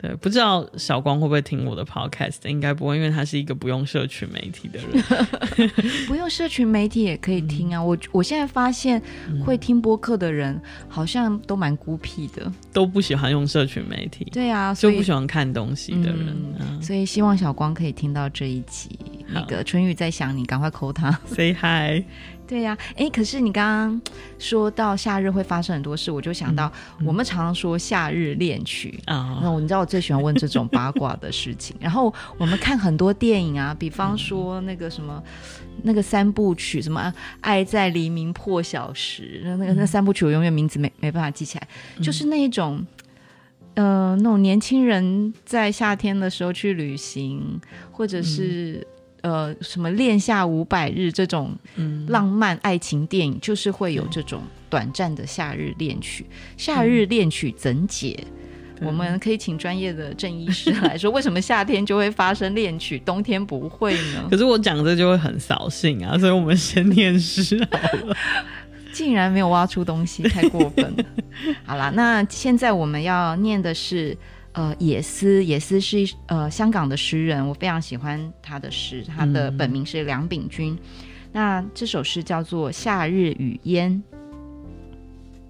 [0.00, 2.48] 对，不知道小光会不会听我的 podcast？
[2.48, 5.68] 应该不会，因为他是一个不用社群媒体的人。
[6.06, 7.80] 不用社群媒体也可以听啊！
[7.80, 9.02] 嗯、我我现在发现
[9.44, 14.24] 会听播客的人好像都蛮孤僻的，都不喜欢用社群媒体。
[14.30, 16.36] 对啊，就不喜欢看东西的人。
[16.60, 18.96] 嗯、所以希望小光可以听到这一集。
[19.30, 22.04] 那个春雨在想你，赶快 call 他，say hi。
[22.48, 24.00] 对呀、啊，哎，可是你刚刚
[24.38, 26.72] 说到夏日会发生很多事，我就想到
[27.04, 29.38] 我们常常说夏日恋曲啊。
[29.42, 31.76] 那、嗯、你知道我最喜欢问这种八卦的事情。
[31.78, 42.82] 然后我们看很多电影啊，比方说那个什么、嗯、那个三部曲，什么《爱在黎明破晓时》，那那个那三部曲我永远名字没没办法记起来，嗯、就是那一种，
[43.74, 47.60] 呃，那种年轻人在夏天的时候去旅行，
[47.92, 48.86] 或者是。
[49.22, 51.56] 嗯呃，什么恋夏五百日这种
[52.06, 56.24] 浪漫爱情电影，嗯、就是会有这种短暂的夏日恋曲。
[56.30, 58.16] 嗯、夏日恋曲怎解？
[58.80, 64.28] 嗯、我们可以请专业的郑医师来说， 为什么夏天就会发生恋曲，冬天不会呢？
[64.30, 68.16] 可是我讲这就会很扫兴啊，所以我们先念诗好了。
[68.92, 71.04] 竟然没有挖出东西，太过分了。
[71.64, 74.16] 好了，那现在我们要念的是。
[74.52, 80.74] 呃，野思，野思是呃香港的诗人，我非常喜欢他的诗，他的本名是梁秉钧。
[80.74, 80.78] 嗯、
[81.32, 84.02] 那这首诗叫做《夏日与烟》，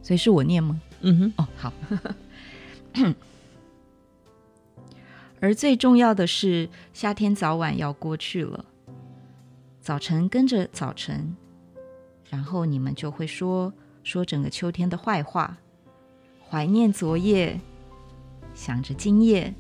[0.02, 0.78] 所以是我念吗？
[1.00, 1.72] 嗯哼，哦，好。
[5.40, 8.64] 而最重要的是，夏天早晚要过去了，
[9.80, 11.34] 早晨跟着早晨，
[12.28, 15.56] 然后你们就会说说整个秋天的坏话，
[16.50, 17.58] 怀念昨夜。
[18.58, 19.54] 想着今夜，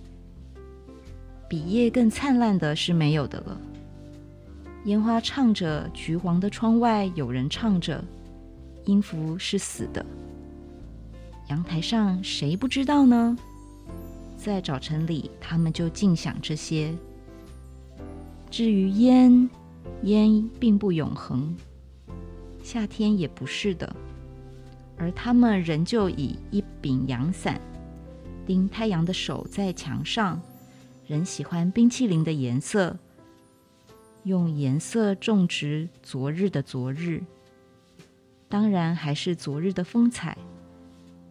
[1.48, 3.56] 比夜更灿烂的是没有的了。
[4.86, 8.02] 烟花唱着，橘黄的窗外有人唱着，
[8.86, 10.04] 音符是死的。
[11.46, 13.38] 阳台上谁不知道呢？
[14.36, 16.92] 在早晨里，他们就尽想这些。
[18.50, 19.48] 至于烟，
[20.02, 21.56] 烟并不永恒，
[22.64, 23.94] 夏天也不是的，
[24.96, 27.60] 而他们仍旧以一柄阳伞。
[28.48, 30.40] 盯太阳的手在墙上，
[31.06, 32.96] 人喜欢冰淇淋的颜色，
[34.22, 37.22] 用颜色种植昨日的昨日，
[38.48, 40.38] 当然还是昨日的风采。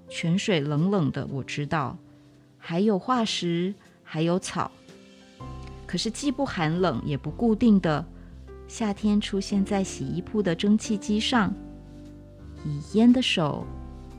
[0.08, 1.98] 泉水冷冷的，我知道，
[2.60, 4.70] 还有化石，还有草，
[5.88, 8.06] 可是既不寒冷也不固定的，
[8.68, 11.52] 夏天出现在洗衣铺的蒸汽机上，
[12.64, 13.66] 已淹的手，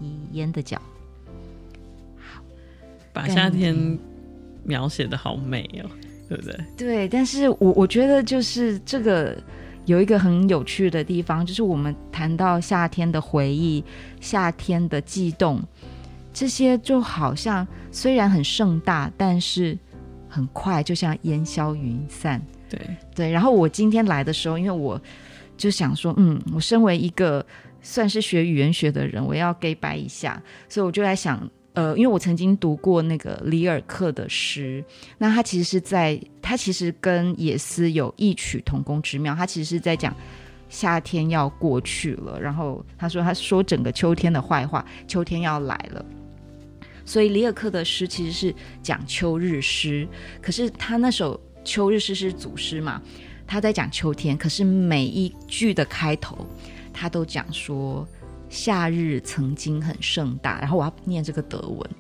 [0.01, 0.83] 已淹的脚。
[3.21, 3.99] 好，把夏天
[4.65, 5.91] 描写的好美哦，
[6.29, 6.59] 对不对？
[6.77, 9.37] 对，但是我我觉得就是这个
[9.87, 13.83] 有一个很有趣的地方，就是我们谈到夏天的回忆、
[14.21, 15.63] 夏天的悸动，
[16.33, 19.77] 这些就好像虽然很盛大，但是
[20.29, 22.41] 很快就像烟消云散。
[22.69, 22.79] 对
[23.15, 25.01] 对，然后我今天来的时候，因为我
[25.57, 27.45] 就想说，嗯，我身为一个
[27.81, 34.85] 算是学语言学的人，我要给白一下，所以我就在想，呃，因为我曾经读过那个里尔克的诗，
[35.17, 40.12] 那他其实是在，他其实跟野思有异曲同工之妙，他其实是在讲
[40.69, 46.05] 夏天要过去了，然后他说他说整个秋天的坏话，秋天要来了，
[47.05, 50.09] 所以里尔克的诗其实是讲秋日诗，
[50.43, 51.41] 可是他那首。
[51.64, 53.03] 秋日诗是祖诗嘛，
[53.47, 56.47] 他在讲秋天，可是每一句的开头，
[56.95, 58.09] 他都讲说
[58.49, 60.59] 夏日曾经很盛大。
[60.61, 61.91] 然后我要念这个德文，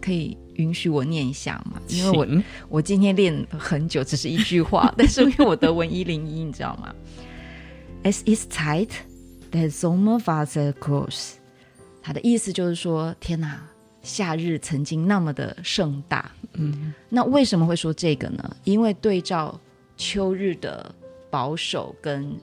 [0.00, 1.80] 可以允许我念一下吗？
[1.88, 2.26] 因为我
[2.68, 6.94] 我今天练很久，只是一句话， 但是因为我德文一零一，你知道吗
[8.02, 8.90] ？Es ist Zeit,
[9.50, 11.32] der Sommerphase groß。
[12.02, 13.60] 他的意思就是说，天哪！
[14.02, 18.56] 夏日曾经那么的盛大，嗯，那为什么会说这个呢？
[18.64, 19.58] 因为对照
[19.96, 20.94] 秋日的
[21.30, 22.36] 保守跟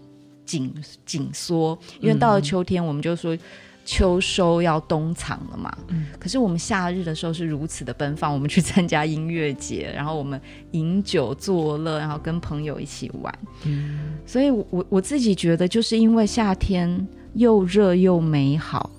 [0.52, 0.74] 紧
[1.06, 3.38] 紧缩，因为到了秋天，我们就说
[3.86, 10.40] 秋收要冬藏了嘛，嗯，可是我们夏日的时候是如此的奔放，我们去参加音乐节，然后我们
[10.72, 13.34] 饮酒作乐，然后跟朋友一起玩，
[13.64, 18.90] 嗯，所以我我自己觉得，就是因为夏天又热又美好。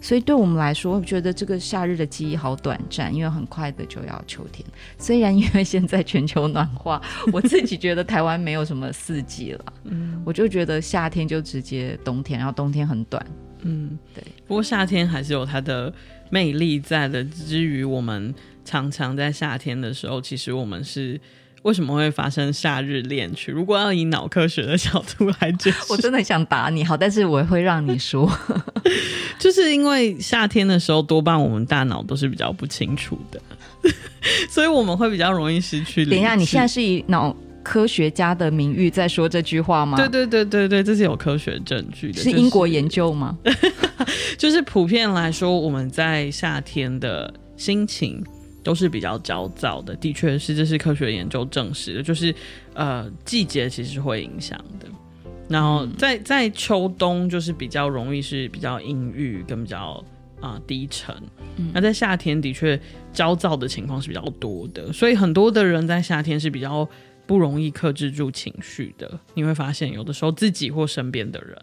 [0.00, 4.64] 所以对我们来说，我觉得这个夏日的记忆好短暂，因为很快的就要秋天。
[4.96, 13.24] 虽然因为现在全球暖化， 我自己觉得台湾没有什么四季了，嗯，我就觉得夏天就直接冬天，然后冬天很短，
[13.62, 14.22] 嗯，对。
[14.46, 15.92] 不过夏天还是有它的
[16.30, 17.24] 魅力在的。
[17.24, 18.34] 之于我们
[18.64, 21.20] 常常在夏天的时候，其实我们是。
[21.62, 23.50] 为什么会发生夏日恋曲？
[23.50, 26.84] 如果要以脑科学的角度来解释，我真的想打你。
[26.84, 28.30] 好，但是我会让你说，
[29.38, 33.40] 就是因为夏天的时候，多半我们大脑都是比较不清楚的，
[34.48, 36.04] 所以我们会比较容易失去。
[36.04, 39.98] 等一下，你现在是以脑科学家的名誉在说这句话吗？
[39.98, 43.36] 对对对对对，这是有科学证据的，是英国研究吗？
[44.38, 48.24] 就是普遍来说，我们在夏天的心情。
[48.68, 52.34] 都是比较焦躁的，的确是，这是科学研究证实的，就是
[52.74, 54.86] 呃，季节其实会影响的。
[55.48, 60.04] 然后在在秋冬，就是比较容易是比较阴郁跟比较
[60.42, 61.14] 啊、呃、低沉。
[61.56, 62.78] 嗯、那在夏天，的确
[63.10, 66.86] 焦躁的情况是比较多的，所以很多的人在夏天是比较
[67.26, 69.18] 不容易克制住情绪的。
[69.32, 71.56] 你会发现，有的时候自己或身边的人。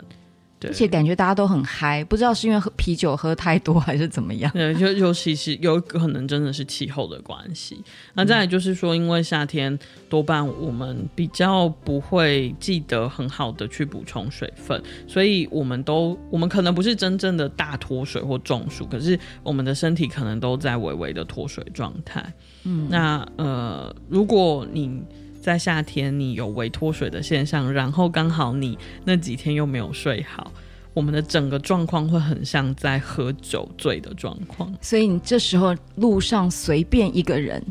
[0.67, 4.51] 而且感觉大家都很嗨，不知道是因为喝啤酒喝太多还是怎么样。
[4.53, 7.83] 对，就尤其是有可能真的是气候的关系。
[8.13, 9.77] 那再来就是说，因为夏天
[10.09, 22.33] 多半我们比较不会记得很好的去补充水分，所以我们都我们可能不是真正的大脱水或中暑，可是我们的身体可能都在微微的脱水状态。
[22.63, 25.01] 嗯，那呃，如果你
[25.45, 30.51] 在夏天，你有微脱水的现象，然后刚好你那几天又没有睡好，
[30.91, 34.75] 我们的整个状况会很像在喝酒醉的状况。
[34.81, 37.63] 所以你这时候路上随便一个人，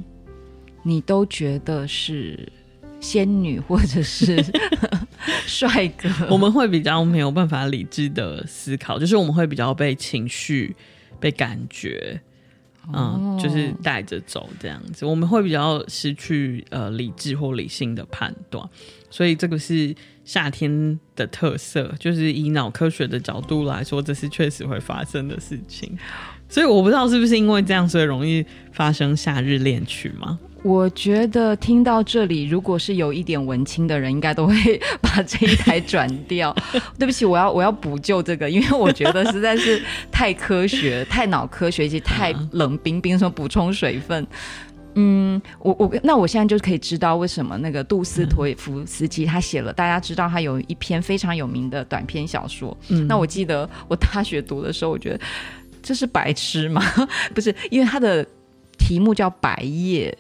[0.85, 2.49] 你都觉得是
[3.01, 4.41] 仙女或者是
[5.45, 6.09] 帅哥。
[6.31, 10.77] 我们会比较没有办法理智的思考，就是我们会比较被情绪、
[11.19, 12.21] 被感觉。
[12.93, 18.69] 嗯，就是带着走这样子，我们会比较失去呃理智或理性的判断，
[19.11, 19.95] 所以这个是
[20.25, 25.97] 夏天的特色，就是以脑科学的角度来说，这是确实会发生的事情。
[26.49, 30.39] 所以我不知道是不是因为这样，所以容易发生夏日恋曲吗？
[30.65, 34.55] 我觉得听到这里，如果是有一点文青的人，应该都会
[35.03, 36.57] 把这一台转掉。
[36.99, 43.19] 对不起，我要我要补救这个，因为我觉得实在是太科学、太脑科学，以及太冷冰冰。
[43.19, 44.27] 说补充水分，
[44.95, 52.75] 嗯，我我那我现在就可以知道为什么那个杜斯妥也夫斯基他写了，大家知道他有一篇非常有名的短篇小说。
[52.89, 55.21] 嗯，那我记得我大学读的时候，我觉得
[55.83, 56.83] 这是白痴吗？
[57.35, 58.27] 不是，因为他的
[58.79, 60.17] 题目叫《白夜》。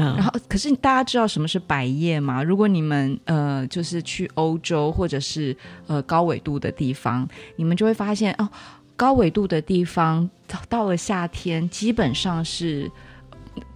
[0.00, 2.42] 然后，可是大家知道什么是白夜吗？
[2.42, 8.48] 如果你们呃，就是去欧洲或者是呃高纬度的地方，你们就会发现哦，
[8.96, 10.28] 高纬度的地方
[10.68, 12.90] 到了夏天，基本上是。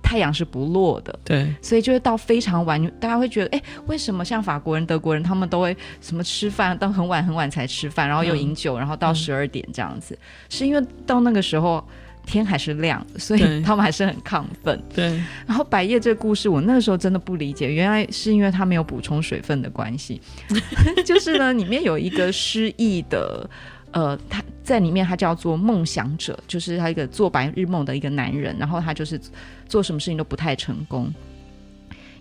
[0.03, 10.21] 太阳是不落的，对，所以就会到非常晚，大家会觉得，哎，为什么像法国人、德国人他们都会什么吃饭到很晚很晚才吃饭，然后又饮酒，嗯、然后到十二点这样子，嗯、
[10.51, 11.83] 是因为到那个时候
[12.27, 14.83] 天还是亮，所以他们还是很亢奋。
[14.95, 20.21] 对，然后白夜这个故事，我那个时候真的不理解，原来是因为他没有补充水分的关系，
[21.05, 23.49] 就是呢，里面有一个失忆的。
[23.95, 29.21] 呃，他在里面，他叫做梦想者，就是他一个做白日梦的一个男人，然后他就是
[29.69, 31.13] 做什么事情都不太成功。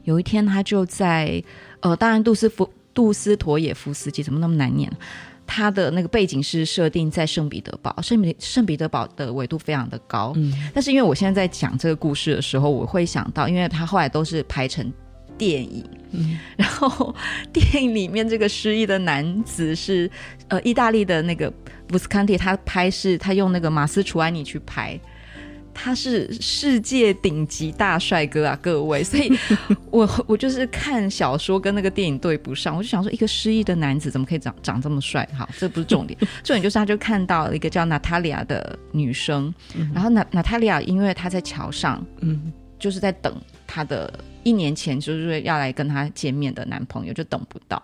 [0.03, 1.41] 有一天，他就在
[1.79, 4.91] 呃，当然杜斯夫杜斯妥也夫斯基怎么那么难念？
[5.53, 14.89] 他的那个背景是设定在圣彼得堡，圣彼圣彼得堡的纬度非常的高，嗯，但是因为我现在在讲这个故事的时候，我会想到，因为他后来都是拍成。
[15.37, 17.15] 电影，嗯，然后
[17.51, 20.07] 电影里面这个失忆的男子是
[20.49, 21.51] 呃意大利的那个
[21.87, 24.99] 布斯坎蒂，他拍是他用那个马斯楚安尼去拍，
[25.73, 29.31] 他是世界顶级大帅哥啊，各位， 所以
[29.89, 35.27] 我我就是看小说跟那个电影对不上，我就想说一个失忆的男子怎么可以长长这么帅？
[35.37, 44.11] 好，这不是重点， 重点就是他就看到了一个叫娜塔莉亚的女生，嗯、然后娜娜塔莉亚因为她在桥上，嗯，就是在等她的。
[44.43, 47.79] 一年前就是要来跟她见面的男朋友就等不到，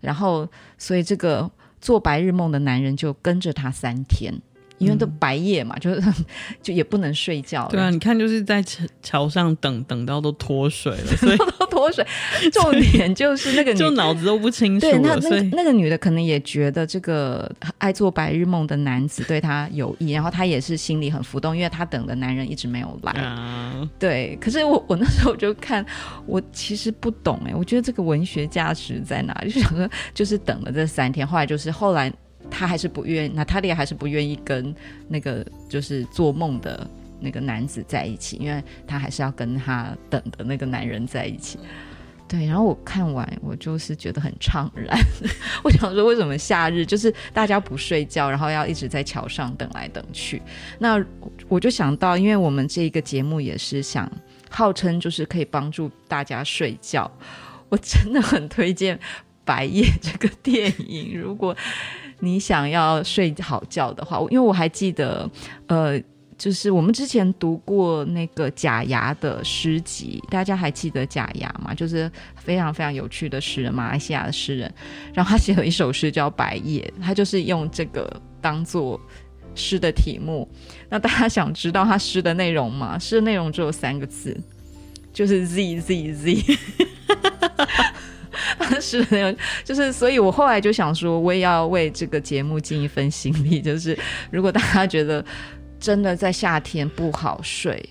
[0.00, 1.50] 然后所以这个
[1.82, 4.32] 做白日梦的男人就跟着他三天。
[4.78, 6.02] 因为都白夜嘛，就是
[6.62, 7.68] 就也不能睡觉。
[7.68, 12.06] 对啊，你看就是在桥桥上等等到都脱水了，所以 都脱水。
[12.52, 14.92] 重点就是那个女就脑子都不清楚了。
[14.92, 23.12] 对，那那那个女的可能也觉得这个爱做白日梦的男子对她有意，然后她也是心里很浮动，因为她等的男人一直没有来。
[23.12, 25.84] 啊、对，可是我我那时候就看，
[26.26, 29.50] 我其实不懂哎，我觉得这个文学价值在哪里？
[29.50, 32.12] 就想说，就是等了这三天，后来就是后来。
[32.50, 34.74] 他还是不愿，娜塔莉还是不愿意跟
[35.08, 36.88] 那个就是做梦的
[37.20, 41.58] 那个男子在一起，因为他还是要跟他等的那个男人在一起。
[42.26, 44.98] 对，然后我看完，我就是觉得很怅然。
[45.64, 50.42] 我想说，为什么夏日就是大家不睡觉，然后要一直在桥上等来等去？
[50.78, 51.02] 那
[51.48, 54.06] 我就想到，因为我们这一个节目也是想
[54.50, 57.10] 号称就是可以帮助大家睡觉，
[57.70, 58.94] 我真的很推荐
[59.46, 61.18] 《白夜》这个电影。
[61.18, 61.56] 如果
[62.20, 65.30] 你想要睡好觉的话，因为我还记得，
[65.68, 66.00] 呃，
[66.36, 71.72] 就是我们之前读过那个贾牙的诗集，大家还记得贾牙吗？
[71.74, 74.72] 就是非常非常有趣的诗人，马来西亚的诗人。
[75.14, 79.00] 然后他写了一首诗叫《白夜》，他就是用这个当做
[79.54, 80.48] 诗的题目。
[80.88, 82.98] 那大家想知道他诗的内容吗？
[82.98, 84.36] 诗的内容只有三个字，
[85.12, 86.58] 就是 Z Z Z。
[88.80, 89.04] 是
[89.64, 93.60] 就是，所以我后来就想说，我也要为这个节目尽一份心力。
[93.60, 93.98] 就是，
[94.30, 95.24] 如果大家觉得
[95.78, 97.82] 真的在夏天不好睡，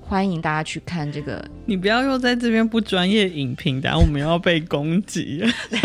[0.00, 1.44] 欢迎大家去看这个。
[1.66, 5.42] 你不要又在这边不专业影评，等下我们要被攻击，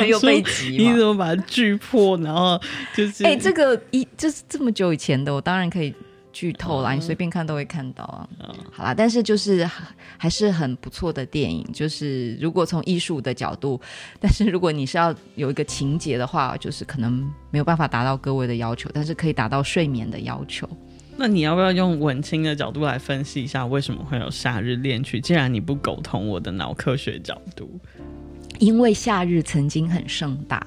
[0.07, 0.77] 又被挤。
[0.77, 2.17] 你怎么把它锯破？
[2.17, 2.59] 然后
[2.95, 5.93] 就是，哎、欸，这个一就是这么久以前的，我当然可以。
[6.31, 8.29] 剧透啦，你随便看都会看到啊。
[8.39, 9.69] 嗯、好啦，但是就是
[10.17, 11.65] 还是很不错的电影。
[11.73, 13.79] 就是如果从艺术的角度，
[14.19, 20.69] 但是如果你是要有一个情节的话，就是可能没有办法达到各位的要求，但是可以达到睡眠的要求。
[21.17, 25.19] 那你要不要用文青的角度来分析一下，为什么会有夏日恋曲？
[25.19, 27.69] 既然你不苟同我的脑科学角度，
[28.59, 30.65] 因为夏日曾经很盛大。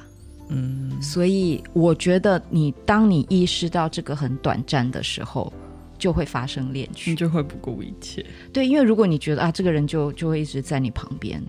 [0.52, 5.52] 嗯，所以我觉得你当你意识到这个很短暂的时候，
[5.98, 8.24] 就会发生恋曲，你就会不顾一切。
[8.52, 11.42] 对，因为如果你觉得啊，这个人就就会一直在你旁边，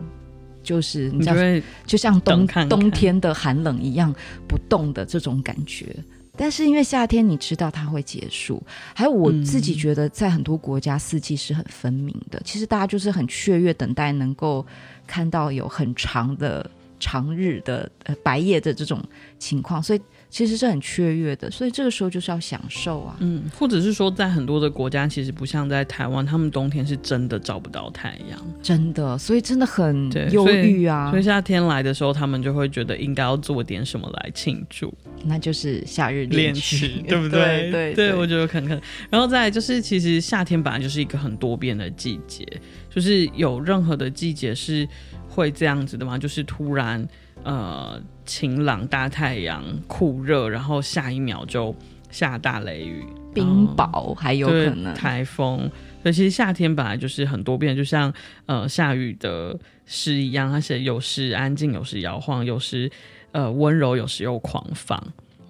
[0.63, 4.13] 就是你知道，就，就像冬冬天的寒冷一样
[4.47, 5.95] 不动的这种感觉。
[6.35, 8.61] 但是因为夏天，你知道它会结束。
[8.95, 12.39] 还有我自己觉得，在很多国家四季是很分明的。
[12.39, 14.65] 嗯、其实大家就是很雀跃，等待能够
[15.05, 16.69] 看到有很长的。
[17.03, 19.03] 长日的呃白夜的这种
[19.37, 19.99] 情况，所以
[20.29, 23.17] 其实是很雀跃的，所以这个时候就是要享受啊。
[23.19, 31.11] 嗯，或者是说，在很多的国家，其实不像在台湾，他们冬天是真的照不到太阳，真的，所以真的很忧郁啊。
[31.11, 34.93] 所以夏天来的时候，他们就会觉得应该要做点什么来庆祝，
[35.25, 37.69] 那就是夏日恋曲，对不对？
[37.69, 38.81] 对对，对，我觉得可能可能。
[39.09, 42.47] 然后再来就是，其实夏天本来就是一个很多变的季节，
[42.89, 44.87] 就是有任何的季节是。
[45.34, 46.17] 会这样子的吗？
[46.17, 47.07] 就是突然，
[47.43, 51.75] 呃，晴朗大太阳，酷热，然后下一秒就
[52.11, 53.03] 下大雷雨，
[53.34, 55.69] 冰雹还有可能台风。
[56.03, 58.13] 所以其实夏天本来就是很多变，就像
[58.45, 62.91] 呃下雨的诗一样，它是有时安静，有时摇晃，有时
[63.31, 65.01] 呃温柔，有时又狂放。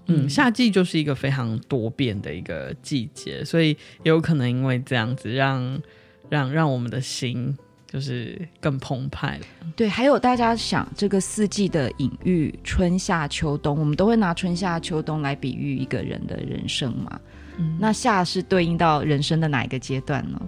[0.08, 3.70] 嗯，夏季就是一个非常多变的一个季节，所以
[4.04, 5.82] 也有可能因为这样子让。
[6.30, 7.56] 让让我们的心
[7.94, 9.40] 就是更澎湃。
[9.76, 17.20] 对，还有大家想这个四季的隐喻，春夏秋冬，我们都会拿春夏秋冬来比喻一个人的人生嘛。
[17.58, 20.42] 嗯，那夏是对应到人生的哪一个阶段呢？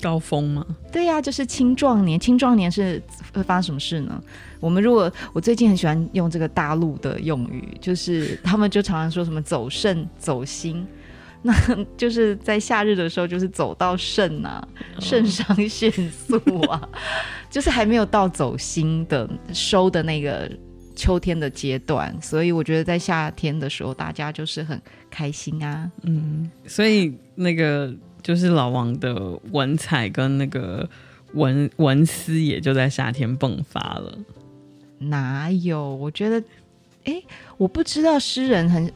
[0.00, 0.66] 高峰吗？
[0.90, 2.18] 对呀、啊，就是青壮年。
[2.18, 3.00] 青壮年是
[3.32, 4.20] 会发生什么事呢？
[4.58, 10.84] 我们如果我最近很喜欢用这个大陆的用语，就是他们就常常说什么走肾走心，
[11.44, 11.54] 那
[11.96, 14.66] 就是在夏日的时候，就是走到肾啊，
[14.98, 16.38] 肾上腺素
[16.68, 16.88] 啊，
[17.50, 20.50] 就是还没有到走心的收的那个
[20.94, 22.16] 秋天的阶段。
[22.22, 24.80] 所以我觉得在夏天的时候，大家就是很
[25.10, 25.90] 开心啊。
[26.02, 27.92] 嗯，所以那个。
[28.22, 30.88] 就是老王的文采跟那个
[31.34, 34.16] 文文思也就在夏天迸发了。
[35.00, 35.92] 哪有？
[35.96, 36.40] 我觉得，
[37.04, 37.24] 哎、欸，
[37.56, 38.90] 我不知道诗人很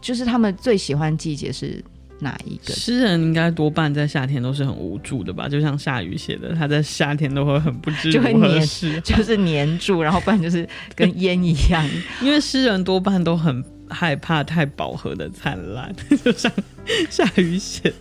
[0.00, 1.82] 就是他们最喜欢季节是
[2.20, 2.72] 哪一个？
[2.72, 5.48] 诗人应该多半在夏天都是很无助的吧？
[5.48, 11.88] 就像夏雨写的，他在夏天都会很不知如何就会黏，就是黏住，然后不然就是跟烟一样。
[12.22, 15.94] 因为诗人多半都很害怕太饱和的灿烂，
[16.24, 16.50] 就像
[17.10, 17.94] 夏雨写的。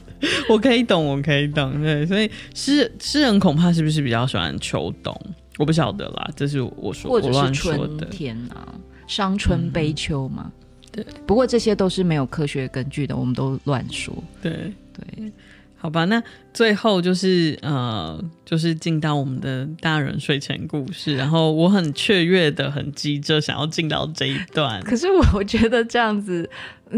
[0.49, 5.15] 我可以懂，我可以懂，对，所以诗诗人恐怕是不是比较喜欢秋冬？
[5.59, 8.73] 我不晓得啦，这是我说或者是春天啊，
[9.07, 10.51] 伤春悲秋嘛。
[10.51, 10.53] 嗯、
[10.91, 14.13] 对，不过这些都是没有科学根据的，我们都乱说。
[14.41, 15.31] 对对，
[15.77, 16.21] 好吧，那
[16.53, 24.81] 最后就是呃，就是进到我们的大人睡前故事，然后我很雀跃的，很急着想要进到这一段。
[24.83, 26.47] 可是我我觉得这样子，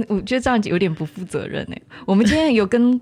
[0.09, 1.81] 我觉得这样子有点不负责任哎。
[2.05, 2.99] 我们今天有跟。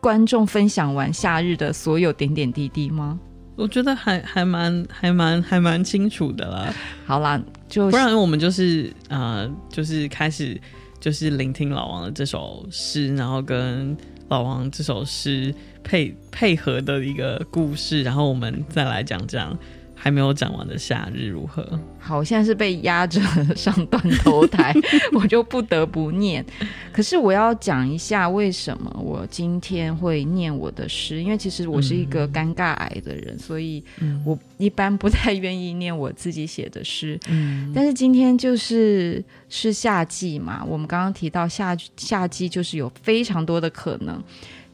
[0.00, 3.18] 观众分享完夏日的所有点点滴滴吗？
[3.58, 6.72] 我觉得还还蛮还蛮还蛮清楚的啦。
[7.04, 10.60] 好啦，就不然我们就是呃，就是开始
[10.98, 13.96] 就是聆听老王的这首诗，然后跟
[14.28, 15.54] 老王这首诗
[15.84, 19.56] 配配合的一个故事，然后我们再来讲这样。
[20.00, 21.66] 还没有讲完的夏日如何？
[21.98, 23.20] 好，现在是被压着
[23.56, 24.72] 上断头台，
[25.12, 26.44] 我就不得不念。
[26.92, 33.82] 可是我要讲一下为什么我今天会念我的诗，因为其实我是一个尴尬癌的人，嗯、所以
[34.24, 37.18] 我一般不太愿意念我自己写的诗。
[37.28, 44.22] 嗯，但是今天就是是夏季嘛，我们刚刚提到夏夏季就是有非常多的可能。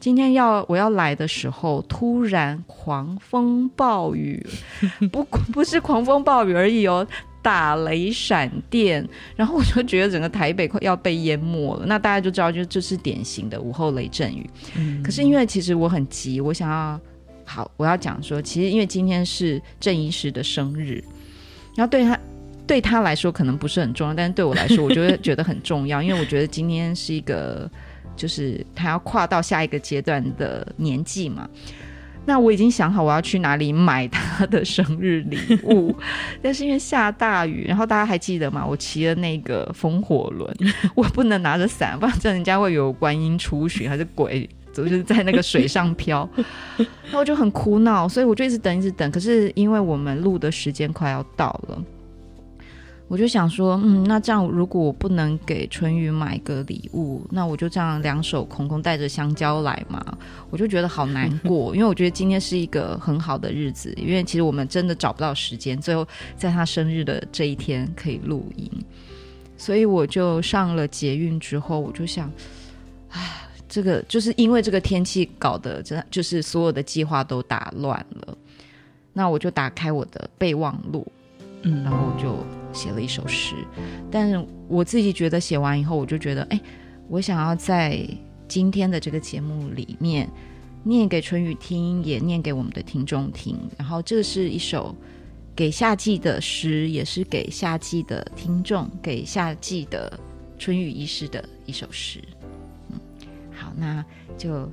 [0.04, 4.46] 今天要我要来的时候，突然狂风暴雨，
[5.10, 7.06] 不不是狂风暴雨而已哦，
[7.40, 9.02] 打雷闪电，
[9.34, 11.86] 然后我就觉得整个台北快要被淹没了。
[11.86, 14.46] 那大家就知道，就这是典型的午后雷阵雨。
[14.76, 15.02] 嗯。
[15.02, 17.00] 可是因为其实我很急，我想要
[17.46, 21.02] 好，我要讲说，其实因为今天是郑医师的生日，
[21.74, 22.20] 然后对他
[22.66, 27.70] 对他来说可能不是很重要，但是对我来说，我就会觉得很重要，因为我觉得今天是一个。
[28.16, 31.48] 就是他要跨到下一个阶段的年纪嘛，
[32.26, 35.94] 那我已经想好我要去哪里买他的生日礼物，
[36.40, 38.64] 但是因为下大雨，然后大家还记得吗？
[38.64, 40.56] 我骑了那个风火轮，
[40.96, 46.28] 我不能拿着伞，不然这人家会有观音出巡还是鬼，就是在那个水上飘，
[47.12, 49.10] 那我就很苦恼，所以我就一直等，一直等。
[49.10, 51.82] 可是因为我们录的时间快要到了。
[53.06, 60.02] 我就想说，嗯，那这样如果我不能给春雨买个礼物，那我就这样两手空空带着香蕉来嘛。
[60.50, 68.70] 我就觉得好难 过，因为我觉得今天是一个很好的日子，因为其实我们真的找不到时间，最后在他生日的这一天可以录音，
[69.58, 72.32] 所以我就上了捷运之后，我就想，
[73.10, 78.38] 唉，这个就是因为这个天气搞得真的就是所有的计划都打乱了。
[79.12, 81.06] 那我就打开我的备忘录，
[81.64, 82.44] 嗯，然后我就。
[82.74, 83.54] 写了一首诗，
[84.10, 86.60] 但是我自己觉得写完以后，我就觉得，哎，
[87.06, 88.04] 我想要在
[88.48, 90.28] 今天的这个节目里面
[90.82, 93.56] 念给春雨听，也念给我们的听众听。
[93.78, 94.92] 然后，这是一首
[95.54, 100.18] 给夏季的诗，也是给夏季的听众，给夏季的
[100.58, 102.20] 春雨医师的一首诗。
[102.90, 102.98] 嗯，
[103.52, 104.04] 好，那
[104.36, 104.68] 就。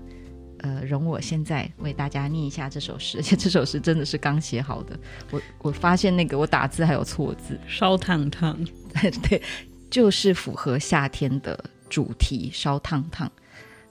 [0.64, 4.99] 呃，容我现在为大家念一下这首诗，而且这首诗真的是刚写好的。
[5.32, 8.55] 我我发现那个我打字还有错字，烧烫烫，
[9.28, 9.41] 对，
[9.89, 13.32] 就是符合夏天的主题，烧烫烫。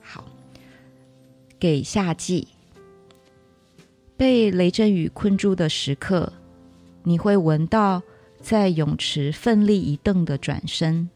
[0.00, 0.24] 好，
[1.58, 2.46] 给夏季，
[4.16, 6.32] 被雷阵雨困住的时刻，
[7.02, 8.00] 你会闻到
[8.40, 11.10] 在泳池奋力一蹬的转身，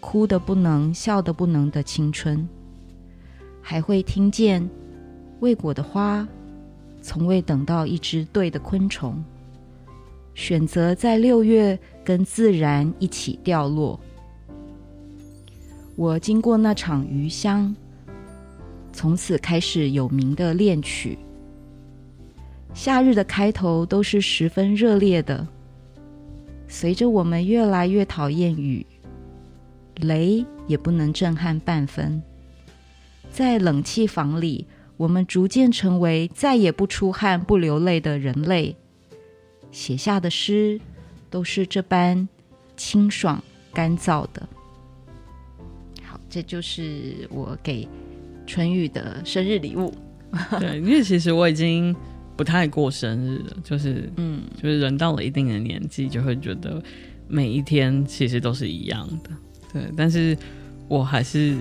[0.00, 2.46] 哭的不能，笑的不能的青春。
[3.62, 4.68] 还会听见
[5.40, 6.28] 未果的花，
[7.00, 9.24] 从未等到一只对的昆虫，
[10.34, 13.98] 选择在六月跟自然一起掉落。
[15.94, 17.74] 我经过那场余香，
[18.92, 21.16] 从此开始有名的恋曲，
[22.74, 25.46] 夏日的开头都是十分热烈的。
[26.66, 28.84] 随着我们越来越讨厌雨，
[29.96, 32.22] 雷也不能震撼半分。
[33.32, 34.66] 在冷气房里，
[34.96, 38.76] 我们逐渐成为再也不出汗、不流泪的人类。
[39.70, 40.78] 写下的诗
[41.30, 42.28] 都是这般
[42.76, 44.46] 清爽、干燥的。
[46.04, 47.88] 好，这就是我给
[48.46, 49.92] 春雨的生日礼物。
[50.60, 51.96] 对，因为其实我已经。
[52.34, 56.82] 不太过生日了，就是，嗯，就是人到了一定的年纪，就会觉得
[57.28, 59.30] 每一天其实都是一样的，
[59.70, 59.82] 对。
[59.94, 60.36] 但是
[60.88, 61.58] 我还是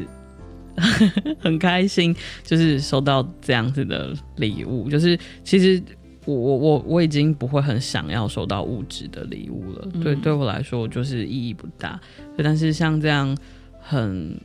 [1.39, 4.89] 很开心，就是收到这样子的礼物。
[4.89, 5.81] 就是其实
[6.25, 11.99] 我我我我已经不会很想要收到物质的礼物了，对，对我来说就是意义不大。
[12.37, 13.35] 但是像这样
[13.79, 14.39] 很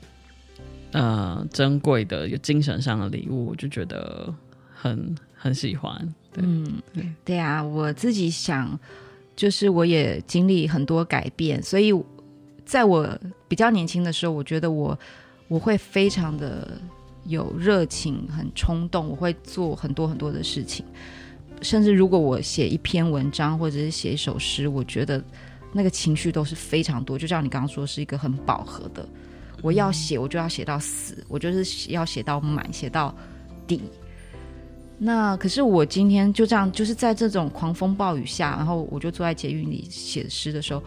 [0.92, 4.34] 呃珍贵的有精神上的礼物，我就觉得
[4.72, 5.14] 很。
[5.38, 6.82] 很喜欢，嗯，
[7.22, 8.76] 对啊，我自己想，
[9.36, 11.92] 就是我也经历很多改变，所以
[12.64, 13.06] 在我
[13.46, 14.98] 比较年轻的时候，我觉得我
[15.48, 16.80] 我会非常的
[17.24, 20.84] 有热情，很冲动，我会做很多很多的事情，
[21.62, 25.22] 甚至如果我写一篇文章或者是写一首诗，我觉得
[25.72, 29.06] 那个情绪都是非常多，就像你刚刚说，是一个很饱和的，
[29.62, 33.14] 我要写我就要写到死，我就是要写到满，写到
[33.66, 33.82] 底。
[34.98, 40.82] 那可是我今天就这样，就是在这种狂风暴雨下，然后我就坐在捷运里写诗的时候，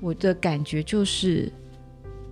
[0.00, 1.52] 我的感觉就是，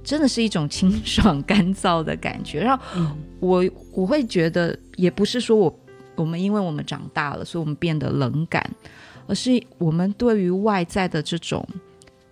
[0.04, 2.60] 真的是一种清爽干燥的感觉。
[2.60, 5.78] 然后我我会觉得，也不是说我
[6.14, 8.68] 我们因为我们长大了，所以我们变得冷感，
[9.26, 11.66] 而是我们对于外在的这种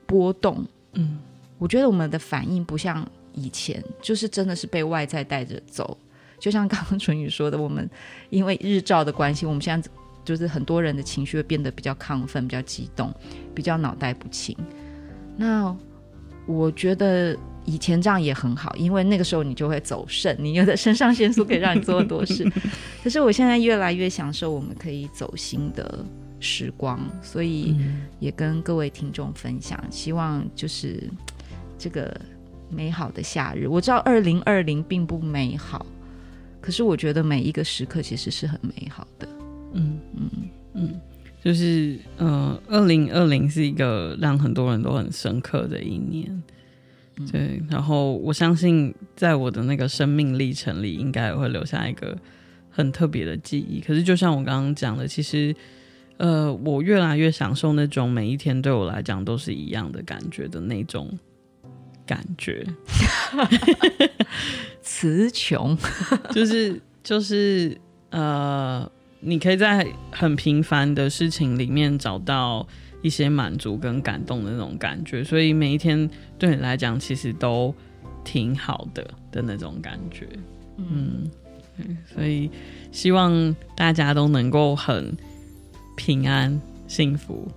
[0.07, 0.65] 波动，
[0.95, 1.19] 嗯，
[1.59, 5.97] 我觉得我们的反应不像以前，就是真的是被外在带着走。
[6.39, 7.89] 就像刚刚淳宇说的，我们
[8.31, 9.91] 因为日照的关系，我们现在
[10.25, 13.13] 就是很多人的情绪会变得比较亢奋、比较激动、
[13.55, 14.57] 比较脑袋不清。
[15.37, 15.75] 那
[16.47, 17.37] 我觉得
[17.71, 22.45] 以前这样也很好，因为那个时候你就会走肾，你有的肾上腺素可以让你做很多事。
[23.05, 26.05] 可是我现在越来越享受我们可以走心的
[26.41, 27.77] 时光，所以
[28.19, 31.09] 也跟各位听众分享，希望就是
[31.79, 32.19] 这个
[32.69, 33.67] 美好的夏日。
[33.69, 35.87] 我知道二零二零并不美好。
[36.63, 39.27] 可是我觉得每一个时刻其实是很美好的，
[39.73, 40.31] 嗯嗯
[40.75, 41.01] 嗯，
[41.43, 46.43] 就是呃，二零二零是一个让很多人都很深刻的一年，
[47.21, 47.63] 嗯、对。
[47.69, 52.17] 然后我相信，在我的那个生命历程里，应该也会留下一个
[52.71, 53.81] 很特别的记忆。
[53.81, 55.55] 可是就像我刚刚讲的，其实
[56.17, 61.19] 呃，我越来越享受那种每一天对我来讲都是一样的感觉的那种
[62.07, 62.67] 感觉。
[64.83, 65.77] 词穷，
[66.33, 67.79] 就是就是
[68.11, 68.91] 呃，
[69.21, 72.67] 你可以在很平凡的事情里面找到
[73.03, 77.75] 一些满足跟感动的那种感觉，所以每一天对你来讲其实都
[78.23, 80.29] 挺好的的那种感觉，
[80.77, 81.31] 嗯，
[81.79, 82.51] 嗯，所以
[82.93, 85.17] 希望大家都能够很
[85.97, 87.49] 平安、幸福，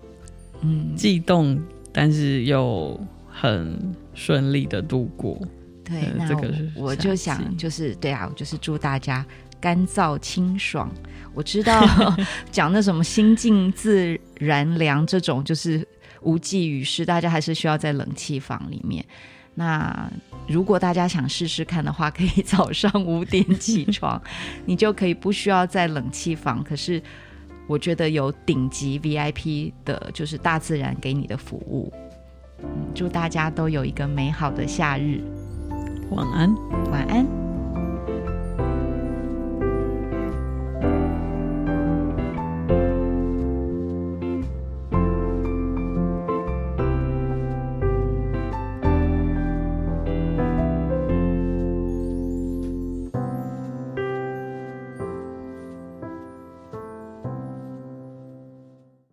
[0.62, 3.78] 嗯，悸动，但是又很
[4.14, 5.39] 顺利的度过。
[5.84, 6.30] 对，那
[6.76, 9.26] 我就想，就是对啊，我就是祝大家
[9.64, 10.91] 干燥清爽。
[11.34, 11.88] 我知道
[12.51, 15.88] 讲那什么心静自然凉这种，就是
[16.22, 19.03] 无济于事，大家还是需要在冷气房里面。
[19.55, 20.11] 那
[20.49, 24.22] 如果大家想试试看的话，可以早上五点起床，
[24.68, 26.61] 你就可以不需要在冷气房。
[26.61, 27.01] 可是
[27.66, 31.93] 我觉得有顶级 VIP 的，就是大自然给你的服务。
[32.93, 35.22] 祝大家都有一个美好的夏日。
[36.11, 36.53] 晚安，
[36.91, 37.53] 晚安。